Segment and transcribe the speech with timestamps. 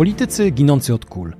[0.00, 1.32] Politycy ginący od kul,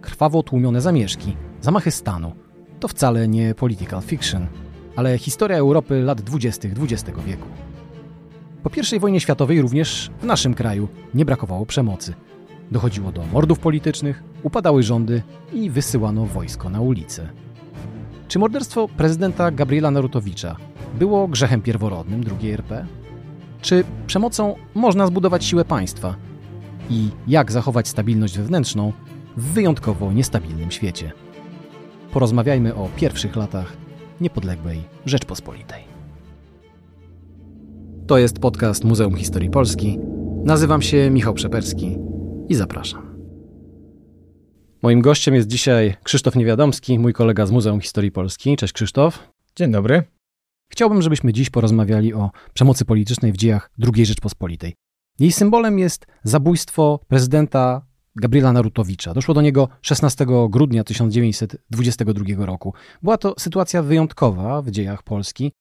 [0.00, 2.32] krwawo tłumione zamieszki, zamachy stanu
[2.80, 4.46] to wcale nie political fiction,
[4.96, 6.68] ale historia Europy lat 20.
[6.68, 7.48] XX wieku.
[8.62, 12.14] Po I wojnie światowej również w naszym kraju nie brakowało przemocy.
[12.70, 17.28] Dochodziło do mordów politycznych, upadały rządy i wysyłano wojsko na ulice.
[18.28, 20.56] Czy morderstwo prezydenta Gabriela Narutowicza
[20.98, 22.86] było grzechem pierworodnym II RP?
[23.60, 26.33] Czy przemocą można zbudować siłę państwa?
[26.90, 28.92] I jak zachować stabilność wewnętrzną
[29.36, 31.12] w wyjątkowo niestabilnym świecie?
[32.12, 33.76] Porozmawiajmy o pierwszych latach
[34.20, 35.84] niepodległej Rzeczpospolitej.
[38.06, 39.98] To jest podcast Muzeum Historii Polski.
[40.44, 41.98] Nazywam się Michał Przeperski
[42.48, 43.14] i zapraszam.
[44.82, 48.56] Moim gościem jest dzisiaj Krzysztof Niewiadomski, mój kolega z Muzeum Historii Polski.
[48.56, 49.28] Cześć Krzysztof.
[49.56, 50.02] Dzień dobry.
[50.70, 54.74] Chciałbym, żebyśmy dziś porozmawiali o przemocy politycznej w dziejach II Rzeczpospolitej.
[55.18, 57.86] Jej symbolem jest zabójstwo prezydenta
[58.16, 59.14] Gabriela Narutowicza.
[59.14, 62.74] Doszło do niego 16 grudnia 1922 roku.
[63.02, 65.52] Była to sytuacja wyjątkowa w dziejach Polski.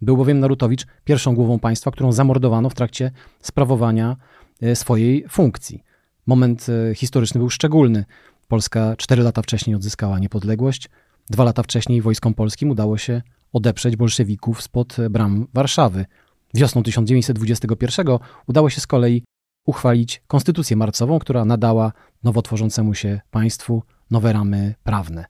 [0.00, 4.16] Był bowiem Narutowicz pierwszą głową państwa, którą zamordowano w trakcie sprawowania
[4.62, 5.82] e, swojej funkcji.
[6.26, 8.04] Moment e, historyczny był szczególny.
[8.48, 10.90] Polska cztery lata wcześniej odzyskała niepodległość.
[11.30, 13.22] Dwa lata wcześniej wojskom polskim udało się
[13.52, 16.06] odeprzeć bolszewików spod bram Warszawy.
[16.54, 18.06] Wiosną 1921
[18.46, 19.24] udało się z kolei
[19.66, 25.24] uchwalić konstytucję marcową, która nadała nowo tworzącemu się państwu nowe ramy prawne.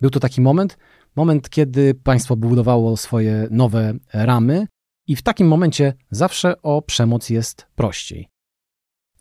[0.00, 0.78] Był to taki moment,
[1.16, 4.66] moment, kiedy państwo budowało swoje nowe ramy,
[5.06, 8.28] i w takim momencie zawsze o przemoc jest prościej.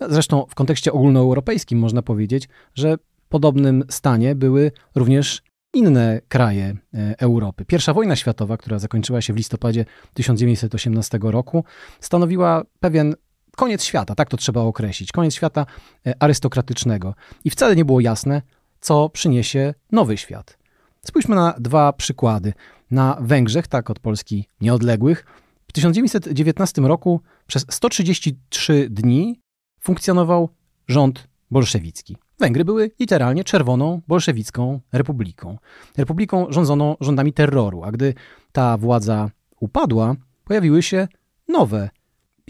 [0.10, 5.42] Zresztą w kontekście ogólnoeuropejskim można powiedzieć, że w podobnym stanie były również
[5.74, 7.66] inne kraje e, Europy.
[7.66, 11.64] Pierwsza wojna światowa, która zakończyła się w listopadzie 1918 roku,
[12.00, 13.16] stanowiła pewien
[13.56, 15.66] koniec świata, tak to trzeba określić, koniec świata
[16.08, 17.16] e, arystokratycznego.
[17.46, 18.42] I wcale nie było jasne,
[18.82, 20.58] co przyniesie nowy świat.
[21.06, 22.54] Spójrzmy na dwa przykłady.
[22.92, 25.26] Na Węgrzech, tak od Polski nieodległych,
[25.68, 29.40] w 1919 roku przez 133 dni
[29.80, 30.50] funkcjonował
[30.88, 32.18] rząd bolszewicki.
[32.40, 35.58] Węgry były literalnie czerwoną bolszewicką republiką.
[35.98, 38.14] Republiką rządzoną rządami terroru, a gdy
[38.52, 39.30] ta władza
[39.60, 41.08] upadła, pojawiły się
[41.48, 41.90] nowe,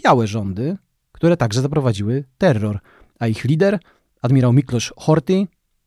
[0.04, 0.76] białe rządy,
[1.12, 2.78] które także zaprowadziły terror,
[3.18, 3.78] a ich lider,
[4.22, 5.46] admirał Miklos Horthy,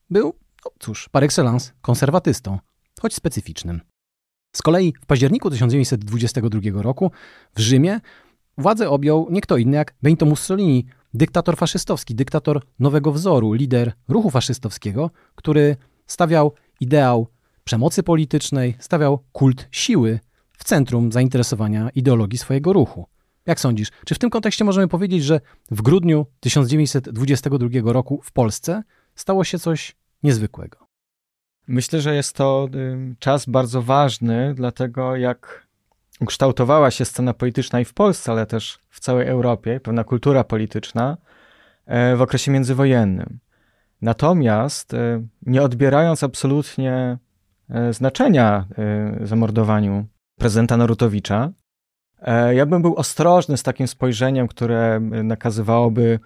[0.10, 0.34] był,
[0.66, 2.60] no cóż, par excellence, konserwatystą,
[3.02, 3.82] choć specyficznym.
[4.56, 7.12] Z kolei w październiku 1922 roku
[7.56, 8.00] w Rzymie
[8.58, 10.86] władzę objął nie kto inny jak Benito Mussolini,
[11.18, 15.76] dyktator faszystowski, dyktator nowego wzoru, lider ruchu faszystowskiego, który
[16.08, 17.28] stawiał ideał
[17.64, 20.20] przemocy politycznej, stawiał kult siły
[20.58, 23.08] w centrum zainteresowania ideologii swojego ruchu.
[23.46, 25.42] Jak sądzisz, czy w tym kontekście możemy powiedzieć, że
[25.72, 28.84] w grudniu 1922 roku w Polsce
[29.16, 30.78] stało się coś niezwykłego?
[31.68, 32.68] Myślę, że jest to
[33.20, 35.67] czas bardzo ważny, dlatego jak
[36.22, 41.18] ukształtowała się scena polityczna i w Polsce, ale też w całej Europie, pewna kultura polityczna
[41.86, 43.40] e, w okresie międzywojennym.
[44.02, 47.18] Natomiast e, nie odbierając absolutnie
[47.70, 48.66] e, znaczenia
[49.22, 51.52] zamordowaniu prezydenta Narutowicza,
[52.52, 56.20] ja bym był ostrożny z takim spojrzeniem, które nakazywałoby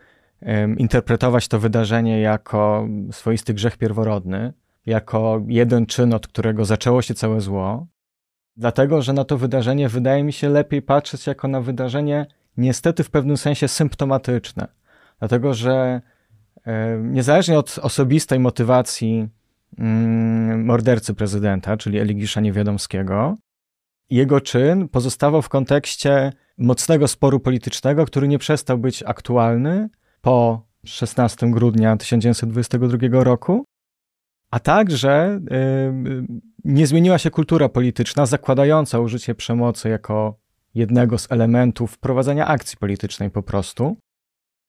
[0.78, 4.54] interpretować to wydarzenie jako swoisty grzech pierworodny,
[4.86, 7.88] jako jeden czyn, od którego zaczęło się całe zło,
[8.58, 12.26] dlatego że na to wydarzenie wydaje mi się lepiej patrzeć jako na wydarzenie
[12.58, 14.68] niestety w pewnym sensie symptomatyczne.
[15.20, 16.02] Dlatego że
[17.02, 19.28] niezależnie od osobistej motywacji
[19.78, 23.38] mm, mordercy prezydenta, czyli Eligisza Niewiadomskiego,
[24.10, 29.90] jego czyn pozostawał w kontekście mocnego sporu politycznego, który nie przestał być aktualny
[30.22, 33.66] po 16 grudnia 1922 roku,
[34.52, 35.40] a także
[36.64, 40.36] nie zmieniła się kultura polityczna zakładająca użycie przemocy jako
[40.76, 43.98] jednego z elementów prowadzenia akcji politycznej po prostu.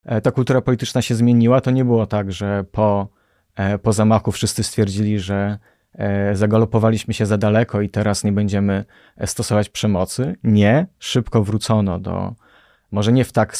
[0.05, 1.61] E, ta kultura polityczna się zmieniła.
[1.61, 3.09] To nie było tak, że po,
[3.57, 5.59] e, po zamachu wszyscy stwierdzili, że
[5.95, 8.85] e, zagalopowaliśmy się za daleko i teraz nie będziemy
[9.27, 10.37] stosować przemocy.
[10.45, 12.35] Nie, szybko wrócono do,
[12.93, 13.57] może nie w tak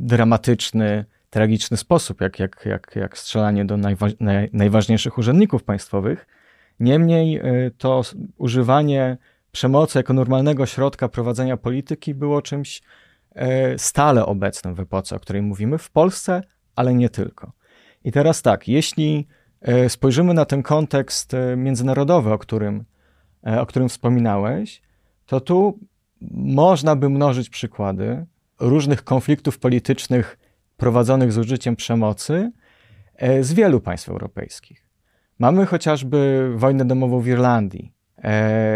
[0.00, 6.26] dramatyczny, tragiczny sposób, jak, jak, jak, jak strzelanie do najwa naj najważniejszych urzędników państwowych.
[6.80, 8.02] Niemniej y, to
[8.36, 9.16] używanie
[9.52, 12.82] przemocy jako normalnego środka prowadzenia polityki było czymś
[13.36, 13.40] y,
[13.78, 16.42] stale obecnym w epoce, o której mówimy w Polsce,
[16.76, 17.52] ale nie tylko.
[18.04, 19.26] I teraz tak, jeśli
[19.68, 22.84] y, spojrzymy na ten kontekst międzynarodowy, o którym,
[23.42, 24.82] o którym wspominałeś,
[25.26, 25.78] to tu
[26.44, 28.26] można by mnożyć przykłady
[28.60, 30.38] różnych konfliktów politycznych
[30.82, 32.52] prowadzonych z użyciem przemocy
[33.40, 34.86] z wielu państw europejskich.
[35.38, 37.92] Mamy chociażby wojnę domową w Irlandii.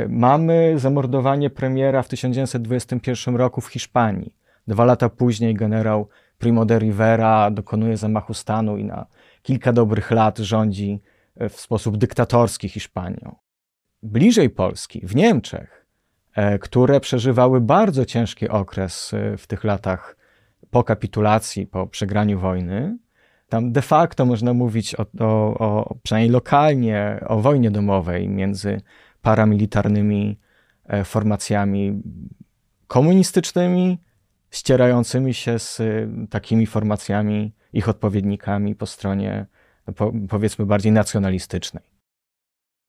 [0.08, 4.34] Mamy zamordowanie premiera w 1921 roku w Hiszpanii.
[4.66, 6.08] Dwa lata później generał
[6.38, 9.06] Primo de Rivera dokonuje zamachu stanu i na
[9.42, 11.00] kilka dobrych lat rządzi
[11.36, 13.36] w sposób dyktatorski Hiszpanią.
[14.02, 15.86] Bliżej Polski, w Niemczech,
[16.34, 20.16] e, które przeżywały bardzo ciężki okres e, w tych latach
[20.76, 22.98] po kapitulacji, po przegraniu wojny,
[23.48, 28.80] tam de facto można mówić o, o, o przynajmniej lokalnie o wojnie domowej między
[29.22, 30.38] paramilitarnymi
[30.84, 32.02] e, formacjami
[32.86, 33.98] komunistycznymi,
[34.50, 35.82] ścierającymi się z
[36.30, 39.46] takimi formacjami, ich odpowiednikami po stronie
[39.96, 41.84] po, powiedzmy bardziej nacjonalistycznej.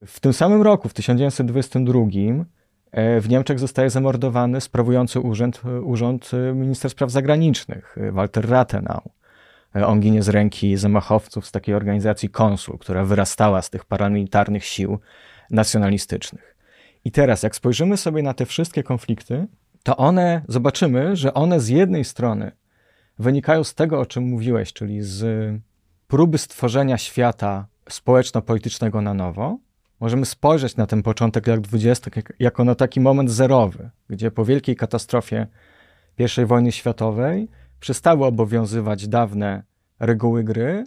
[0.06, 2.44] W tym samym roku, w 1922, e,
[2.92, 9.10] w Niemczech zostaje zamordowany sprawujący urząd, urząd minister spraw zagranicznych, Walter Rathenau.
[9.76, 14.64] E, on ginie z ręki zamachowców z takiej organizacji Konsul, która wyrastała z tych paramilitarnych
[14.64, 14.98] sił
[15.50, 16.56] nacjonalistycznych.
[17.04, 19.46] I teraz, jak spojrzymy sobie na te wszystkie konflikty,
[19.82, 22.52] to one, zobaczymy, że one z jednej strony
[23.18, 25.50] wynikają z tego, o czym mówiłeś, czyli z
[26.06, 29.58] próby stworzenia świata społeczno-politycznego na nowo,
[30.00, 32.10] możemy spojrzeć na ten początek lat 20.
[32.38, 35.46] jako na taki moment zerowy, gdzie po wielkiej katastrofie
[36.18, 37.48] I wojny światowej
[37.80, 39.62] przestały obowiązywać dawne
[40.00, 40.84] reguły gry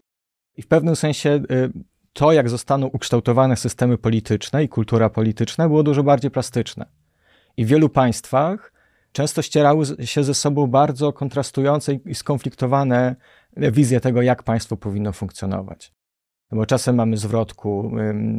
[0.58, 1.72] i w pewnym sensie y,
[2.14, 6.86] to, jak zostaną ukształtowane systemy polityczne i kultura polityczna, było dużo bardziej plastyczne.
[7.58, 8.74] I w wielu państwach
[9.12, 13.16] często ścierały się ze sobą bardzo kontrastujące i skonfliktowane
[13.58, 15.94] wizje tego, jak państwo powinno funkcjonować.
[16.52, 17.92] No bo czasem mamy zwrotku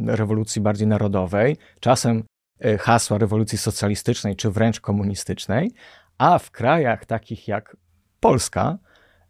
[0.05, 2.23] rewolucji bardziej narodowej, czasem
[2.59, 5.71] e, hasła rewolucji socjalistycznej czy wręcz komunistycznej,
[6.17, 7.77] a w krajach takich jak
[8.19, 8.77] Polska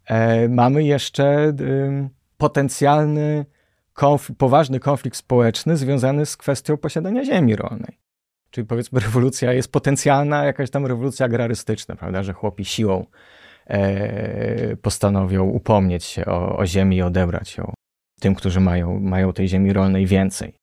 [0.06, 1.54] e, mamy jeszcze
[2.38, 3.46] potencjalny,
[4.38, 8.00] poważny konflikt społeczny związany z kwestią posiadania ziemi rolnej.
[8.50, 13.06] Czyli powiedzmy, rewolucja jest potencjalna, jakaś tam rewolucja agrarystyczna, prawda, że chłopi siłą
[13.68, 17.74] e, postanowią upomnieć się o, o ziemię i odebrać ją
[18.24, 20.54] tym, którzy mają, mają tej ziemi rolnej więcej.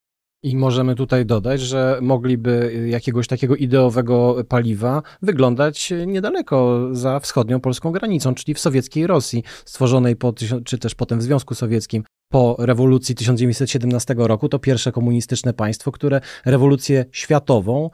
[0.43, 7.93] I możemy tutaj dodać, że mogliby jakiegoś takiego ideowego paliwa wyglądać niedaleko za wschodnią polską
[7.93, 10.35] granicą, czyli w sowieckiej Rosji, stworzonej po,
[10.65, 14.49] czy też potem w Związku Sowieckim po rewolucji 1917 roku.
[14.49, 17.91] To pierwsze komunistyczne państwo, które rewolucję światową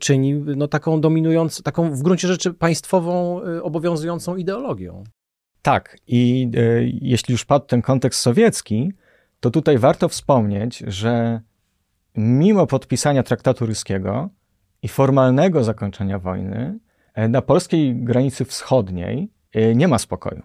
[0.00, 5.04] czyni no, taką dominującą, taką w gruncie rzeczy państwową, y, obowiązującą ideologią.
[5.62, 8.92] Tak, i y, jeśli już padł ten kontekst sowiecki,
[9.46, 11.40] to tutaj warto wspomnieć, że
[12.16, 14.28] mimo podpisania traktatu ryskiego
[14.82, 16.78] i formalnego zakończenia wojny,
[17.14, 20.42] e, na polskiej granicy wschodniej e, nie ma spokoju.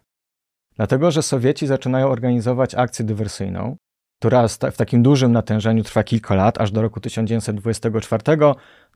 [0.76, 3.76] Dlatego, że Sowieci zaczynają organizować akcję dywersyjną,
[4.20, 8.24] która w takim dużym natężeniu trwa kilka lat, aż do roku 1924.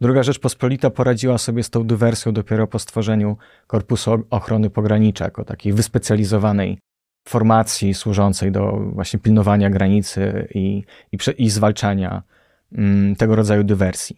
[0.02, 3.38] Druga Rzeczpospolita poradziła sobie z tą dywersją dopiero po stworzeniu
[3.68, 6.78] Korpusu Ochrony Pogranicza, jako takiej wyspecjalizowanej
[7.28, 12.24] formacji służącej do właśnie pilnowania granicy i, i, i zwalczania
[12.72, 14.18] mm, tego rodzaju dywersji.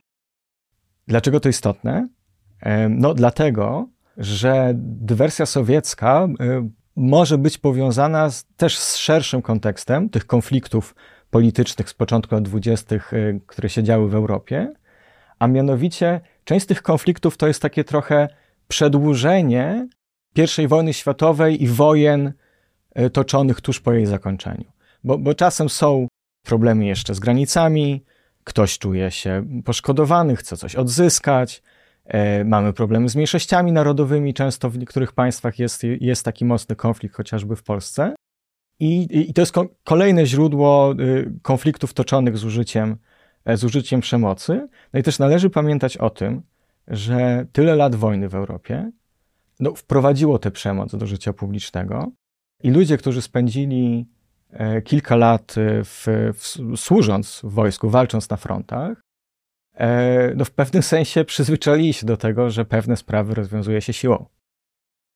[1.07, 2.07] Dlaczego to istotne?
[2.89, 3.87] No, dlatego,
[4.17, 10.95] że dywersja sowiecka y, może być powiązana z, też z szerszym kontekstem tych konfliktów
[11.29, 14.73] politycznych z początku lat dwudziestych, y, które się działy w Europie,
[15.39, 18.27] a mianowicie część z tych konfliktów to jest takie trochę
[18.67, 19.87] przedłużenie
[20.57, 22.33] I wojny światowej i wojen
[23.13, 24.71] toczonych tuż po jej zakończeniu.
[25.03, 26.07] Bo, bo czasem są
[26.43, 28.03] problemy jeszcze z granicami,
[28.43, 31.63] ktoś czuje się poszkodowany, chce coś odzyskać,
[32.07, 37.15] E, mamy problemy z mniejszościami narodowymi, często w niektórych państwach jest, jest taki mocny konflikt,
[37.15, 38.15] chociażby w Polsce.
[38.79, 42.97] I, i to jest ko kolejne źródło y, konfliktów toczonych z użyciem,
[43.45, 44.67] e, z użyciem przemocy.
[44.93, 46.41] No i też należy pamiętać o tym,
[46.87, 48.91] że tyle lat wojny w Europie
[49.59, 52.11] no, wprowadziło tę przemoc do życia publicznego
[52.63, 54.05] i ludzie, którzy spędzili
[54.49, 59.07] e, kilka lat w, w, służąc w wojsku, walcząc na frontach,
[59.77, 64.25] E, no w pewnym sensie przyzwyczaili się do tego, że pewne sprawy rozwiązuje się siłą.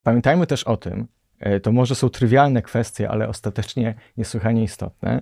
[0.04, 1.08] Pamiętajmy też o tym,
[1.40, 5.22] e, to może są trywialne kwestie, ale ostatecznie niesłychanie istotne,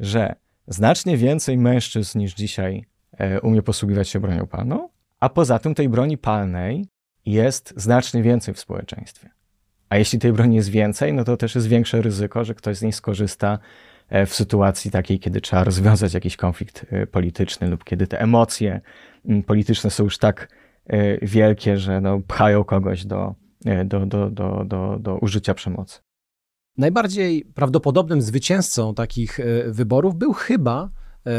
[0.00, 0.34] że
[0.66, 2.84] znacznie więcej mężczyzn niż dzisiaj
[3.18, 4.88] e, umie posługiwać się bronią palną,
[5.20, 6.86] a poza tym tej broni palnej
[7.26, 9.30] jest znacznie więcej w społeczeństwie.
[9.94, 12.82] A jeśli tej broni jest więcej, no to też jest większe ryzyko, że ktoś z
[12.82, 13.58] niej skorzysta
[14.08, 18.80] E, w sytuacji takiej, kiedy trzeba rozwiązać jakiś konflikt e, polityczny lub kiedy te emocje
[19.46, 20.48] polityczne są już tak
[20.86, 23.34] e, wielkie, że no, pchają kogoś do,
[23.84, 25.98] do, do, do, do, do użycia przemocy.
[26.76, 30.90] Najbardziej prawdopodobnym zwycięzcą takich wyborów był chyba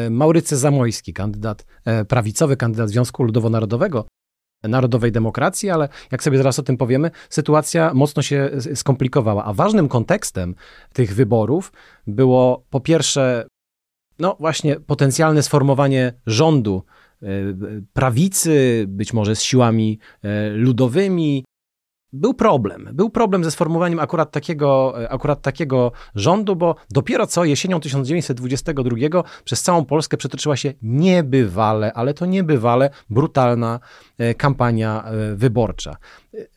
[0.10, 1.66] Maurycy Zamojski, kandydat
[2.08, 4.04] prawicowy, kandydat Związku Ludowo-Narodowego,
[4.68, 9.44] Narodowej Demokracji, ale jak sobie zaraz o tym powiemy, sytuacja mocno się skomplikowała.
[9.44, 10.56] A ważnym kontekstem
[10.94, 11.72] tych wyborów
[12.08, 13.48] było po pierwsze,
[14.20, 16.84] no właśnie, potencjalne sformowanie rządu
[17.94, 20.00] prawicy, być może z siłami
[20.54, 21.46] ludowymi,
[22.14, 22.90] był problem.
[22.94, 29.62] Był problem ze sformułowaniem akurat takiego, akurat takiego rządu, bo dopiero co jesienią 1922 przez
[29.62, 33.80] całą Polskę przetoczyła się niebywale, ale to niebywale brutalna
[34.18, 35.98] e, kampania e, wyborcza.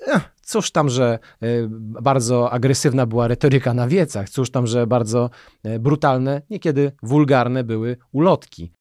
[0.06, 1.18] E, cóż tam, że
[1.78, 5.30] bardzo agresywna była retoryka na wiecach, cóż tam, że bardzo
[5.80, 8.72] brutalne, niekiedy wulgarne były ulotki.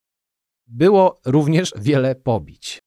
[0.68, 2.87] Było również wiele pobić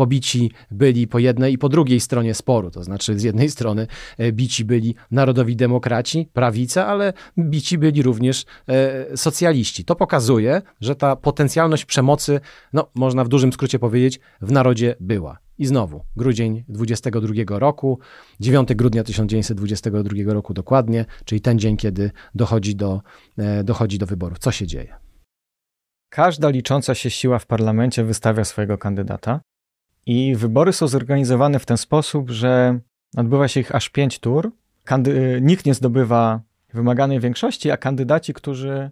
[0.00, 2.70] pobici byli po jednej i po drugiej stronie sporu.
[2.70, 3.86] To znaczy, z jednej strony
[4.18, 9.84] e, bici byli narodowi demokraci, prawica, ale bici byli również e, socjaliści.
[9.84, 12.40] To pokazuje, że ta potencjalność przemocy,
[12.72, 15.38] no, można w dużym skrócie powiedzieć, w narodzie była.
[15.58, 17.98] I znowu, grudzień 22 roku,
[18.40, 23.00] 9 grudnia 1922 roku dokładnie, czyli ten dzień, kiedy dochodzi do,
[23.38, 24.38] e, dochodzi do wyborów.
[24.38, 24.94] Co się dzieje?
[26.10, 29.40] Każda licząca się siła w parlamencie wystawia swojego kandydata.
[30.06, 32.78] I wybory są zorganizowane w ten sposób, że
[33.16, 34.52] odbywa się ich aż pięć tur.
[34.84, 36.40] Kandy nikt nie zdobywa
[36.74, 38.90] wymaganej większości, a kandydaci, którzy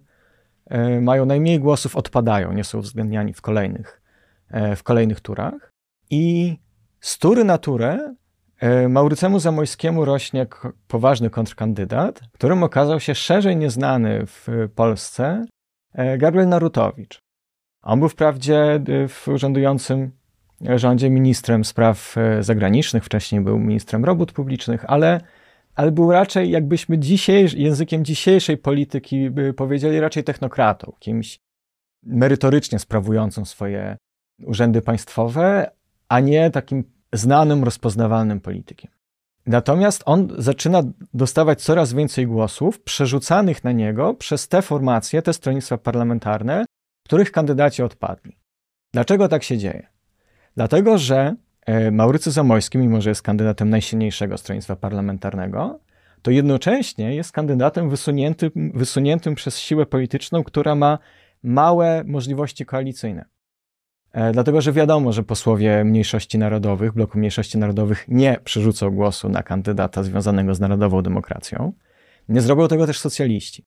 [0.65, 4.01] e, mają najmniej głosów, odpadają, nie są uwzględniani w kolejnych,
[4.49, 5.71] e, w kolejnych turach.
[6.09, 6.57] I
[6.99, 8.15] z tury na turę
[8.59, 10.47] e, Maurycemu Zamojskiemu rośnie
[10.87, 15.45] poważny kontrkandydat, którym okazał się szerzej nieznany w Polsce
[16.17, 17.19] Gabriel Narutowicz.
[17.83, 20.11] On był wprawdzie w urzędującym
[20.61, 25.21] rządzie ministrem spraw e, zagranicznych, wcześniej był ministrem robót publicznych, ale,
[25.75, 31.39] ale był raczej, jakbyśmy dzisiaj, językiem dzisiejszej polityki by powiedzieli, raczej technokratą, kimś
[32.03, 33.97] merytorycznie sprawującym swoje
[34.45, 35.71] urzędy państwowe,
[36.09, 38.91] a nie takim znanym, rozpoznawalnym politykiem.
[39.45, 45.77] Natomiast on zaczyna dostawać coraz więcej głosów przerzucanych na niego przez te formacje, te stronnictwa
[45.77, 46.65] parlamentarne,
[47.05, 48.37] których kandydaci odpadli.
[48.93, 49.98] Dlaczego tak się dzieje?
[50.55, 55.79] Dlatego, że e, Maurycy Zamojski, mimo że jest kandydatem najsilniejszego stronnictwa parlamentarnego,
[56.21, 60.99] to jednocześnie jest kandydatem wysuniętym, wysuniętym przez siłę polityczną, która ma
[61.43, 63.25] małe możliwości koalicyjne.
[64.11, 69.43] E, dlatego, że wiadomo, że posłowie mniejszości narodowych, bloku mniejszości narodowych nie przerzucą głosu na
[69.43, 71.73] kandydata związanego z narodową demokracją.
[72.29, 73.65] Nie zrobią tego też socjaliści.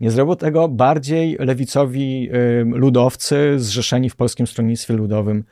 [0.00, 2.30] Nie zrobią tego bardziej lewicowi
[2.64, 5.44] ludowcy zrzeszeni w Polskim Stronnictwie Ludowym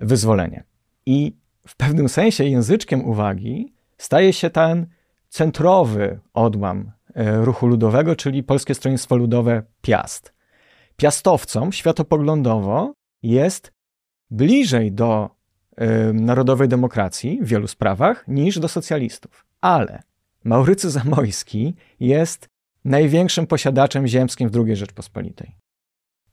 [0.00, 0.64] wyzwolenie.
[1.06, 4.86] I w pewnym sensie języczkiem uwagi staje się ten
[5.28, 10.32] centrowy odłam e, ruchu ludowego, czyli Polskie Stronnictwo Ludowe Piast.
[10.96, 12.92] Piastowcom światopoglądowo
[13.22, 13.72] jest
[14.30, 19.46] bliżej do y, narodowej demokracji w wielu sprawach niż do socjalistów.
[19.60, 20.02] Ale
[20.44, 22.48] Maurycy Zamojski jest
[22.84, 25.56] największym posiadaczem ziemskim w II Rzeczpospolitej.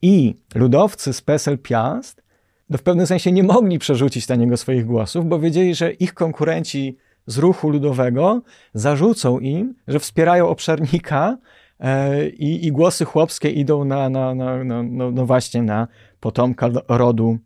[0.01, 2.24] I ludowcy z PSL Piast
[2.69, 6.13] no w pewnym sensie nie mogli przerzucić na niego swoich głosów, bo wiedzieli, że ich
[6.13, 8.41] konkurenci z ruchu ludowego
[8.74, 11.38] zarzucą im, że wspierają obszarnika
[11.79, 15.88] e, i, i, głosy chłopskie idą na, na, na, na no, no właśnie na
[16.19, 17.38] potomka rodu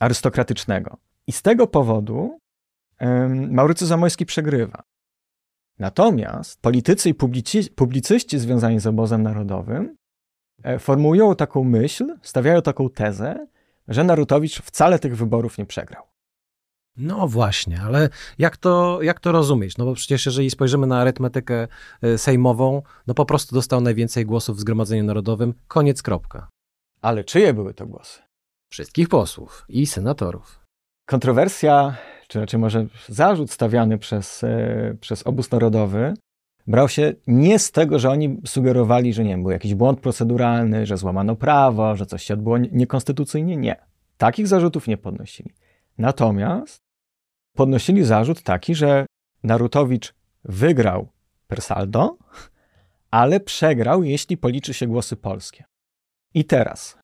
[0.00, 0.96] arystokratycznego.
[1.26, 2.38] I z tego powodu
[2.98, 4.82] e, Maurycy Zamojski przegrywa.
[5.78, 9.96] Natomiast politycy i publicy, publicyści związani z obozem narodowym
[10.62, 13.46] e, formułują taką myśl, stawiają taką tezę,
[13.88, 16.02] że Narutowicz wcale tych wyborów nie przegrał.
[16.96, 19.78] No właśnie, ale jak to, jak to rozumieć?
[19.78, 21.68] No bo przecież jeżeli spojrzymy na arytmetykę
[22.02, 26.48] e, sejmową, no po prostu dostał najwięcej głosów w Zgromadzeniu Narodowym, koniec, kropka.
[27.02, 28.22] Ale czyje były to głosy?
[28.72, 30.60] Wszystkich posłów i senatorów.
[31.08, 31.96] Kontrowersja,
[32.28, 36.14] czy raczej może zarzut stawiany przez, e, przez obóz narodowy,
[36.66, 40.86] brał się nie z tego, że oni sugerowali, że nie wiem, był jakiś błąd proceduralny,
[40.86, 43.56] że złamano prawo, że coś się odbyło niekonstytucyjnie.
[43.56, 43.76] Nie.
[44.16, 45.50] Takich zarzutów nie podnosili.
[45.98, 46.82] Natomiast
[47.54, 49.06] podnosili zarzut taki, że
[49.42, 51.08] Narutowicz wygrał
[51.46, 52.16] per saldo,
[53.10, 55.64] ale przegrał, jeśli policzy się głosy polskie.
[56.34, 56.98] I teraz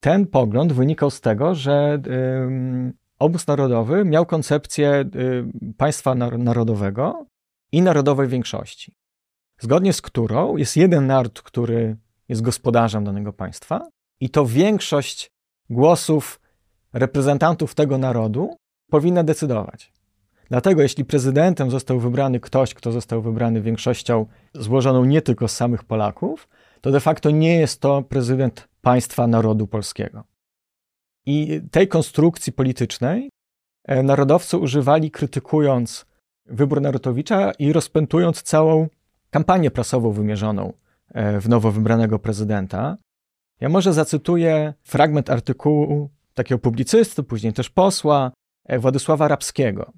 [0.00, 7.26] ten pogląd wynikał z tego, że yy, obóz narodowy miał koncepcję yy, państwa narodowego
[7.72, 8.95] i narodowej większości
[9.58, 11.96] zgodnie z którą jest jeden naród, który
[12.28, 13.88] jest gospodarzem danego państwa,
[14.20, 15.30] i to większość
[15.70, 16.40] głosów
[16.92, 18.56] reprezentantów tego narodu
[18.90, 19.92] powinna decydować.
[20.48, 25.84] Dlatego, jeśli prezydentem został wybrany ktoś, kto został wybrany większością złożoną nie tylko z samych
[25.84, 26.48] Polaków,
[26.80, 30.24] to de facto nie jest to prezydent państwa narodu polskiego.
[31.26, 33.30] I tej konstrukcji politycznej
[33.84, 36.06] e, narodowcy używali, krytykując
[36.46, 38.88] wybór Narutowicza i rozpętując całą
[39.36, 40.72] kampanię prasową wymierzoną
[41.08, 42.96] e, w nowo wybranego prezydenta.
[43.60, 48.32] Ja może zacytuję fragment artykułu takiego publicysty, później też posła
[48.64, 49.92] e, Władysława Rabskiego,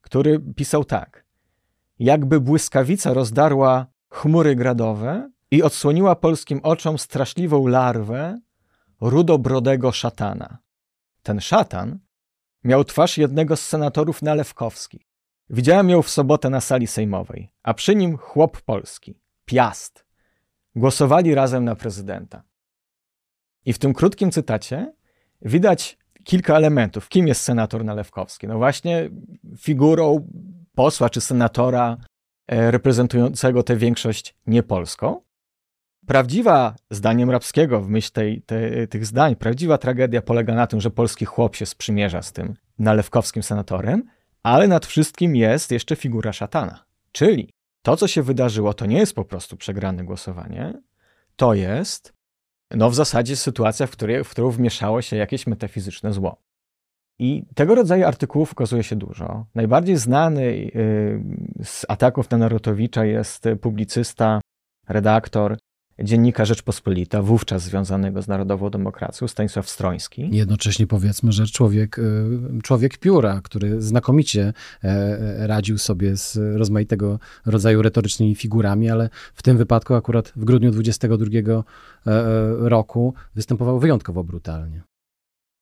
[0.00, 1.24] który pisał tak.
[1.98, 8.40] Jakby błyskawica rozdarła chmury gradowe i odsłoniła polskim oczom straszliwą larwę
[9.00, 10.58] rudobrodego szatana.
[11.22, 11.98] Ten szatan
[12.64, 15.07] miał twarz jednego z senatorów nalewkowskich.
[15.50, 20.04] Widziałem ją w sobotę na sali sejmowej, a przy nim chłop polski, Piast.
[20.76, 22.42] Głosowali razem na prezydenta.
[23.64, 24.92] I w tym krótkim cytacie
[25.42, 27.08] widać kilka elementów.
[27.08, 28.48] Kim jest senator Nalewkowski?
[28.48, 29.10] No właśnie
[29.58, 30.28] figurą
[30.74, 31.96] posła czy senatora
[32.46, 35.20] e, reprezentującego tę większość niepolską.
[36.06, 40.90] Prawdziwa, zdaniem Rabskiego, w myśl tej, te, tych zdań, prawdziwa tragedia polega na tym, że
[40.90, 44.02] polski chłop się sprzymierza z tym nalewkowskim senatorem,
[44.48, 46.84] ale nad wszystkim jest jeszcze figura szatana.
[47.12, 47.50] Czyli
[47.82, 50.74] to, co się wydarzyło, to nie jest po prostu przegrane głosowanie,
[51.36, 52.12] to jest
[52.70, 56.36] no w zasadzie sytuacja, w, której, w którą wmieszało się jakieś metafizyczne zło.
[57.18, 59.46] I tego rodzaju artykułów ukazuje się dużo.
[59.54, 61.20] Najbardziej znany y,
[61.64, 64.40] z ataków na Narutowicza jest publicysta,
[64.88, 65.58] redaktor
[66.04, 70.28] dziennika Rzeczpospolita, wówczas związanego z Narodową Demokracją, Stanisław Stroński.
[70.32, 74.52] Jednocześnie powiedzmy, że człowiek, y, człowiek pióra, który znakomicie
[74.84, 80.70] e, radził sobie z rozmaitego rodzaju retorycznymi figurami, ale w tym wypadku akurat w grudniu
[80.70, 81.62] 22 e,
[82.06, 84.82] e, roku występował wyjątkowo brutalnie.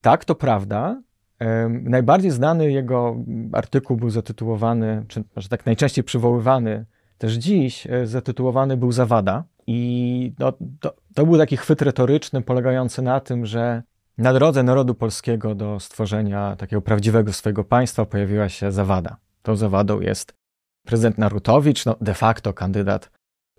[0.00, 1.02] Tak, to prawda.
[1.82, 3.16] Najbardziej znany jego
[3.52, 6.86] artykuł był zatytułowany, czy może tak najczęściej przywoływany
[7.18, 13.20] też dziś, zatytułowany był Zawada i no, to, to był taki chwyt retoryczny polegający na
[13.20, 13.82] tym, że
[14.18, 19.17] na drodze narodu polskiego do stworzenia takiego prawdziwego swojego państwa pojawiła się zawada.
[19.43, 20.34] Tą zawadą jest
[20.86, 23.10] prezydent Narutowicz, no de facto kandydat,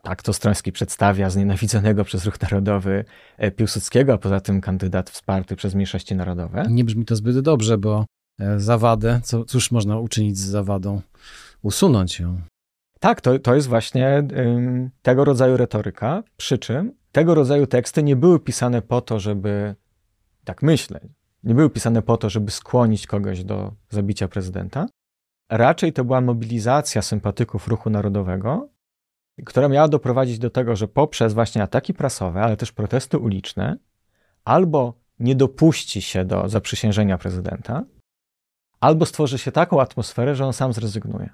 [0.01, 3.05] tak to Stroński przedstawia, znienawidzonego przez ruch narodowy
[3.37, 6.65] e, Piłsudskiego, a poza tym kandydat wsparty przez mniejszości narodowe.
[6.69, 8.05] Nie brzmi to zbyt dobrze, bo
[8.39, 11.01] e, zawadę, co, cóż można uczynić z zawadą?
[11.61, 12.41] Usunąć ją.
[12.99, 18.15] Tak, to, to jest właśnie ym, tego rodzaju retoryka, przy czym tego rodzaju teksty nie
[18.15, 19.75] były pisane po to, żeby,
[20.43, 20.99] tak myślę,
[21.43, 24.87] nie były pisane po to, żeby skłonić kogoś do zabicia prezydenta.
[25.49, 28.69] Raczej to była mobilizacja sympatyków ruchu narodowego,
[29.45, 33.77] która miała doprowadzić do tego, że poprzez właśnie ataki prasowe, ale też protesty uliczne,
[34.45, 37.83] albo nie dopuści się do zaprzysiężenia prezydenta,
[38.79, 41.29] albo stworzy się taką atmosferę, że on sam zrezygnuje.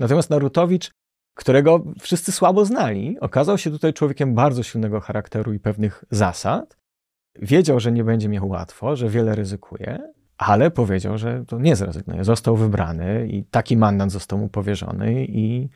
[0.00, 0.90] Natomiast Narutowicz,
[1.34, 6.76] którego wszyscy słabo znali, okazał się tutaj człowiekiem bardzo silnego charakteru i pewnych zasad.
[7.42, 9.98] Wiedział, że nie będzie miał łatwo, że wiele ryzykuje,
[10.38, 12.24] ale powiedział, że to nie zrezygnuje.
[12.24, 15.68] Został wybrany i taki mandat został mu powierzony i,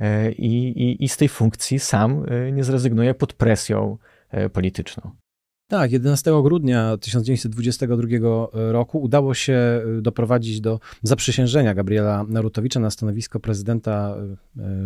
[0.00, 3.98] e, i, i, i z tej funkcji sam e, nie zrezygnuje pod presją
[4.30, 5.10] e, polityczną.
[5.68, 8.08] Tak, 11 grudnia 1922
[8.52, 14.16] roku udało się y, doprowadzić do zaprzysiężenia Gabriela Narutowicza na stanowisko prezydenta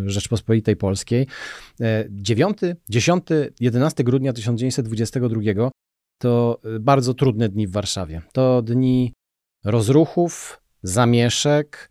[0.07, 1.27] y, Rzeczpospolitej Polskiej.
[2.11, 3.25] 9, 10,
[3.61, 5.71] 11 grudnia 1922
[6.19, 8.23] to bardzo trudne dni w Warszawie.
[8.33, 9.13] To dni
[9.65, 11.91] rozruchów, zamieszek,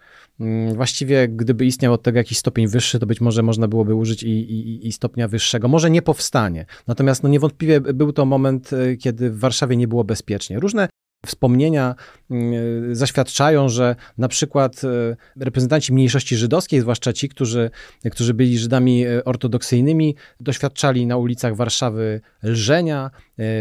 [0.75, 4.29] właściwie, gdyby istniał od tego jakiś stopień wyższy, to być może można byłoby użyć i,
[4.29, 5.67] i, i stopnia wyższego.
[5.67, 6.65] Może nie powstanie.
[6.87, 10.59] Natomiast no niewątpliwie był to moment, e, kiedy w Warszawie nie było bezpiecznie.
[10.59, 10.89] Różne
[11.25, 11.95] wspomnienia
[12.31, 17.69] mm, zaświadczają, że na przykład e, reprezentanci mniejszości żydowskiej, zwłaszcza ci, którzy,
[18.11, 23.11] którzy byli Żydami ortodoksyjnymi, doświadczali na ulicach Warszawy lżenia,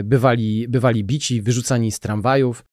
[0.04, 2.64] bywali, bywali bici, wyrzucani z tramwajów.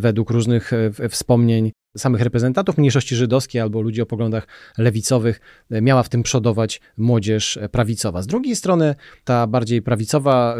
[0.00, 0.70] Według różnych
[1.10, 4.46] wspomnień samych reprezentantów mniejszości żydowskiej albo ludzi o poglądach
[4.78, 8.22] lewicowych e, miała w tym przodować młodzież prawicowa.
[8.22, 10.58] Z drugiej strony ta bardziej prawicowa e,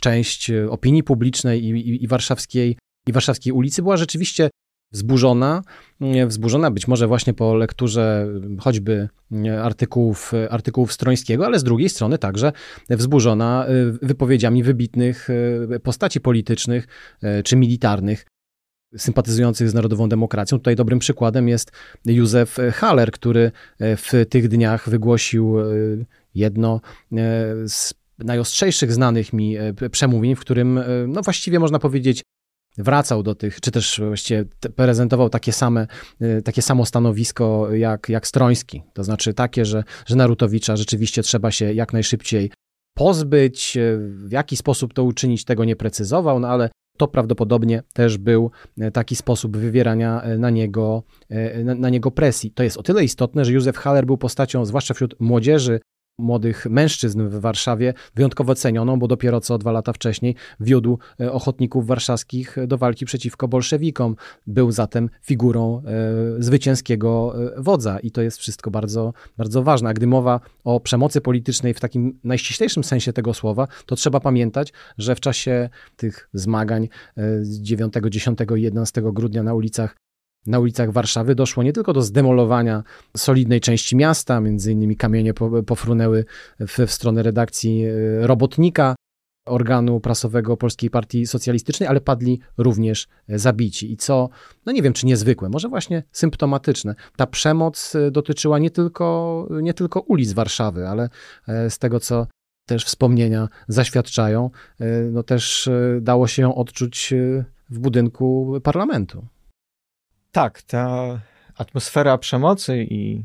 [0.00, 4.50] część opinii publicznej i, i, i warszawskiej, i warszawskiej ulicy była rzeczywiście
[4.94, 5.62] wzburzona,
[6.26, 8.28] wzburzona być może właśnie po lekturze
[8.60, 9.08] choćby
[9.62, 12.52] artykułów, artykułów Strońskiego, ale z drugiej strony także
[12.90, 13.66] wzburzona
[14.02, 15.28] wypowiedziami wybitnych
[15.82, 16.86] postaci politycznych
[17.44, 18.26] czy militarnych,
[18.96, 20.58] sympatyzujących z Narodową Demokracją.
[20.58, 21.72] Tutaj dobrym przykładem jest
[22.04, 25.56] Józef Haller, który w tych dniach wygłosił
[26.34, 26.80] jedno
[27.66, 29.56] z najostrzejszych znanych mi
[29.90, 32.22] przemówień, w którym no właściwie można powiedzieć
[32.78, 34.44] wracał do tych, czy też właściwie
[34.76, 35.86] prezentował takie same,
[36.22, 38.82] y, takie samo stanowisko jak, jak Stroński.
[38.94, 42.50] To znaczy takie, że, że Narutowicza rzeczywiście trzeba się jak najszybciej
[42.94, 43.78] pozbyć.
[43.98, 48.90] W jaki sposób to uczynić, tego nie precyzował, no ale to prawdopodobnie też był e,
[48.90, 51.02] taki sposób wywierania na niego,
[51.64, 52.50] na, na, niego presji.
[52.50, 55.80] To jest o tyle istotne, że Józef Haller był postacią, zwłaszcza wśród młodzieży,
[56.18, 61.86] młodych mężczyzn w Warszawie wyjątkowo cenioną, bo dopiero co dwa lata wcześniej wiódł e, ochotników
[61.86, 64.16] warszawskich do walki przeciwko bolszewikom.
[64.46, 69.88] Był zatem figurą e, zwycięskiego e, wodza i to jest wszystko bardzo, bardzo ważne.
[69.90, 74.72] A gdy mowa o przemocy politycznej w takim najściślejszym sensie tego słowa, to trzeba pamiętać,
[74.98, 76.88] że w czasie tych zmagań
[77.40, 80.03] z 9, 10 i 11 grudnia na ulicach
[80.46, 82.82] na ulicach Warszawy doszło nie tylko do zdemolowania
[83.16, 85.34] solidnej części miasta, między innymi kamienie
[85.66, 86.24] pofrunęły
[86.60, 88.94] w, w stronę redakcji e, robotnika,
[89.46, 93.92] organu prasowego Polskiej Partii Socjalistycznej, ale padli również e, zabici.
[93.92, 94.28] I co,
[94.66, 96.94] no nie wiem, czy niezwykłe, może właśnie symptomatyczne.
[97.16, 101.08] Ta przemoc e, dotyczyła nie tylko, nie tylko ulic Warszawy, ale
[101.68, 102.26] z tego, co
[102.68, 104.50] też wspomnienia zaświadczają,
[105.12, 107.14] no też dało się ją odczuć
[107.70, 109.26] w budynku parlamentu.
[110.34, 111.20] Tak, ta
[111.56, 113.24] atmosfera przemocy i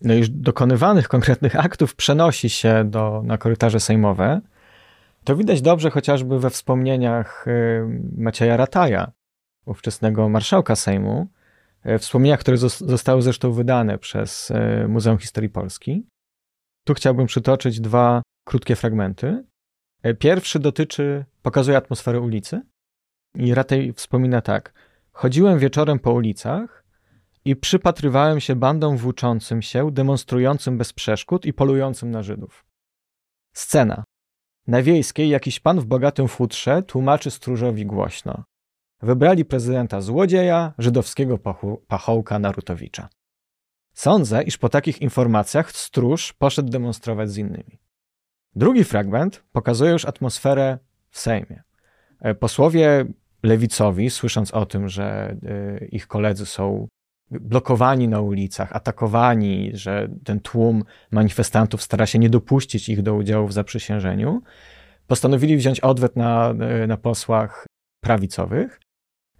[0.00, 4.40] no już dokonywanych konkretnych aktów przenosi się do, na korytarze sejmowe.
[5.24, 7.86] To widać dobrze chociażby we wspomnieniach y,
[8.16, 9.12] Macieja Rataja,
[9.66, 11.26] ówczesnego marszałka Sejmu,
[11.86, 16.06] y, wspomnieniach, które zostały zresztą wydane przez y, Muzeum Historii Polski.
[16.84, 19.44] Tu chciałbym przytoczyć dwa krótkie fragmenty.
[20.18, 22.60] Pierwszy dotyczy, pokazuje atmosferę ulicy
[23.34, 24.72] i Rataj wspomina tak–
[25.16, 26.84] Chodziłem wieczorem po ulicach
[27.44, 32.64] i przypatrywałem się bandom włóczącym się, demonstrującym bez przeszkód i polującym na Żydów.
[33.52, 34.04] Scena.
[34.66, 38.44] Na wiejskiej jakiś pan w bogatym futrze tłumaczy stróżowi głośno.
[39.02, 41.38] Wybrali prezydenta złodzieja, żydowskiego
[41.86, 43.08] pachołka Narutowicza.
[43.92, 47.78] Sądzę, iż po takich informacjach stróż poszedł demonstrować z innymi.
[48.54, 50.78] Drugi fragment pokazuje już atmosferę
[51.10, 51.62] w Sejmie.
[52.20, 53.06] E, posłowie
[53.42, 55.36] lewicowi, słysząc o tym, że
[55.82, 56.88] y, ich koledzy są
[57.30, 63.46] blokowani na ulicach, atakowani, że ten tłum manifestantów stara się nie dopuścić ich do udziału
[63.46, 64.42] w zaprzysiężeniu,
[65.06, 67.66] postanowili wziąć odwet na, y, na posłach
[68.04, 68.80] prawicowych.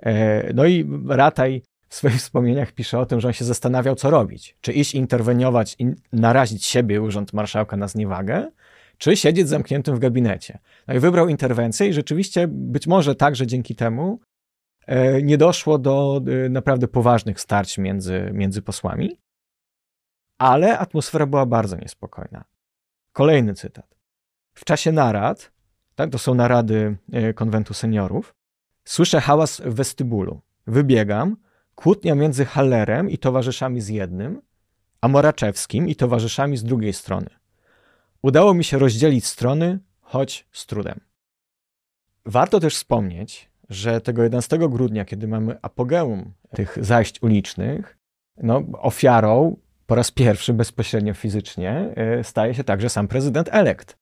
[0.00, 4.10] E, no i Rataj w swoich wspomnieniach pisze o tym, że on się zastanawiał, co
[4.10, 4.56] robić.
[4.60, 8.50] Czy iść interweniować i narazić siebie, urząd marszałka na zniewagę,
[8.98, 10.58] czy siedzieć zamkniętym w gabinecie.
[10.88, 14.20] No i wybrał interwencję i rzeczywiście być może także dzięki temu
[14.86, 19.18] e, nie doszło do e, naprawdę poważnych starć między, między posłami,
[20.38, 22.44] ale atmosfera była bardzo niespokojna.
[23.12, 23.96] Kolejny cytat.
[24.54, 25.52] W czasie narad,
[25.94, 28.34] tak, to są narady e, konwentu seniorów,
[28.84, 30.40] słyszę hałas w westybulu.
[30.66, 31.36] Wybiegam,
[31.74, 34.42] kłótnia między Hallerem i towarzyszami z jednym,
[35.00, 37.30] a Moraczewskim i towarzyszami z drugiej strony.
[38.26, 41.00] Udało mi się rozdzielić strony, choć z trudem.
[42.24, 47.98] Warto też wspomnieć, że tego 11 grudnia, kiedy mamy apogeum tych zajść ulicznych,
[48.42, 53.98] no, ofiarą po raz pierwszy bezpośrednio fizycznie e, staje się także sam prezydent elekt.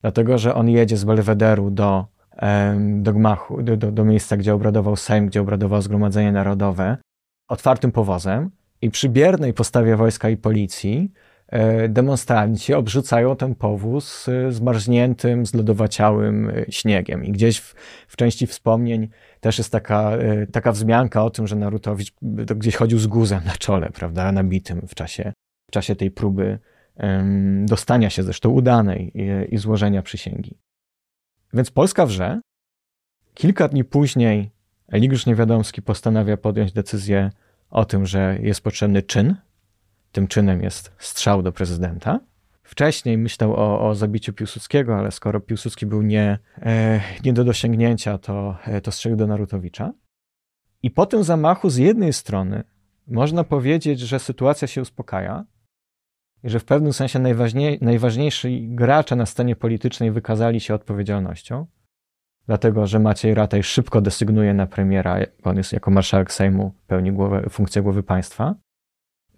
[0.00, 2.06] Dlatego, że on jedzie z Belwederu do,
[2.78, 6.96] do gmachu, do, do, do miejsca, gdzie obradował Sejm, gdzie obradowało Zgromadzenie Narodowe,
[7.48, 8.50] otwartym powozem
[8.82, 11.12] i przy biernej postawie wojska i policji
[11.88, 17.24] demonstranci obrzucają ten powóz zmarzniętym, zlodowaciałym e, śniegiem.
[17.24, 17.74] I gdzieś w,
[18.08, 19.08] w części wspomnień
[19.40, 22.12] też jest taka, e, taka wzmianka o tym, że Narutowicz
[22.56, 25.32] gdzieś chodził z guzem na czole, prawda, nabitym w czasie,
[25.70, 26.58] w czasie tej próby
[26.96, 30.58] um, dostania się zresztą udanej i, i złożenia przysięgi.
[31.54, 32.40] Więc Polska wrze.
[33.34, 34.50] Kilka dni później
[34.88, 37.30] Eligiusz Niewiadomski postanawia podjąć decyzję
[37.70, 39.36] o tym, że jest potrzebny czyn
[40.12, 42.20] tym czynem jest strzał do prezydenta.
[42.62, 48.18] Wcześniej myślał o, o zabiciu Piłsudskiego, ale skoro Piłsudski był nie, e, nie do dosięgnięcia,
[48.18, 49.92] to, e, to strzelił do Narutowicza.
[50.82, 52.64] I po tym zamachu z jednej strony
[53.06, 55.44] można powiedzieć, że sytuacja się uspokaja
[56.44, 61.66] i że w pewnym sensie najważniej, najważniejsi gracze na scenie politycznej wykazali się odpowiedzialnością,
[62.46, 67.46] dlatego że Maciej Rataj szybko desygnuje na premiera, on jest jako marszałek Sejmu, pełni głowę,
[67.50, 68.54] funkcję głowy państwa.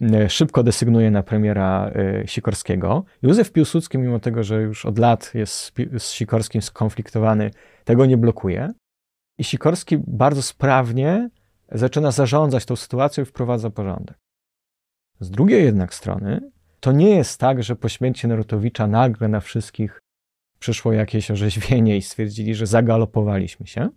[0.01, 3.05] E, szybko desygnuje na premiera e, Sikorskiego.
[3.23, 7.51] Józef Piłsudski, mimo tego, że już od lat jest z Sikorskim skonfliktowany,
[7.85, 8.73] tego nie blokuje.
[9.39, 11.31] I Sikorski bardzo sprawnie
[11.73, 14.19] zaczyna zarządzać tą sytuacją i wprowadza porządek.
[15.21, 20.01] Z drugiej jednak strony, to nie jest tak, że po śmierci Narutowicza nagle na wszystkich
[20.59, 23.89] przyszło jakieś orzeźwienie i stwierdzili, że zagalopowaliśmy się.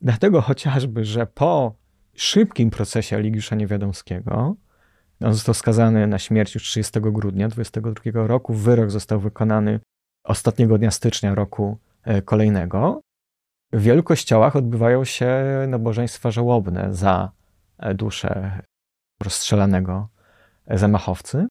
[0.00, 1.74] Dlatego chociażby, że po
[2.14, 4.56] szybkim procesie Aligiusza Niewiadomskiego,
[5.20, 9.80] on został skazany na śmierć już 30 grudnia 22 roku, wyrok został wykonany
[10.24, 13.00] ostatniego dnia stycznia roku e, kolejnego.
[13.72, 17.30] W wielu kościołach odbywają się nabożeństwa żałobne za
[17.78, 18.62] e, duszę
[19.22, 20.08] rozstrzelanego
[20.70, 21.46] zamachowcy.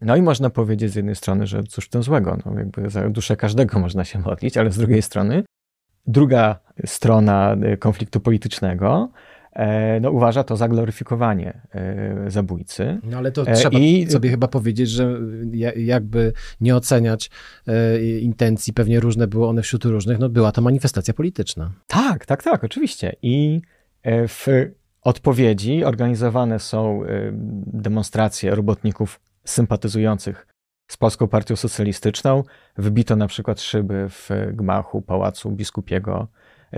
[0.00, 3.08] No i można powiedzieć z jednej strony, że cóż w tym złego, no jakby za
[3.08, 5.44] duszę każdego można się modlić, ale z drugiej strony
[6.06, 9.29] druga strona konfliktu politycznego e,
[10.00, 12.98] no, uważa to za gloryfikowanie e, zabójcy.
[13.02, 14.06] No ale to e, trzeba I...
[14.10, 15.20] sobie chyba powiedzieć, że
[15.76, 17.30] jakby nie oceniać
[18.20, 21.70] intencji, pewnie różne były one wśród różnych, no była to manifestacja polityczna.
[21.86, 23.16] Tak, tak, tak, oczywiście.
[23.22, 23.60] I
[24.28, 24.46] w
[25.02, 27.02] odpowiedzi organizowane są
[27.66, 30.46] demonstracje robotników sympatyzujących
[30.88, 32.42] z Polską Partią Socjalistyczną.
[32.76, 36.28] Wybito na przykład szyby w gmachu Pałacu Biskupiego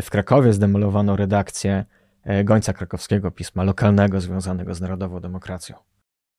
[0.02, 2.01] w Krakowie, zdemolowano redakcję e,
[2.44, 5.76] Gońca Krakowskiego, pisma lokalnego związanego z narodową demokracją.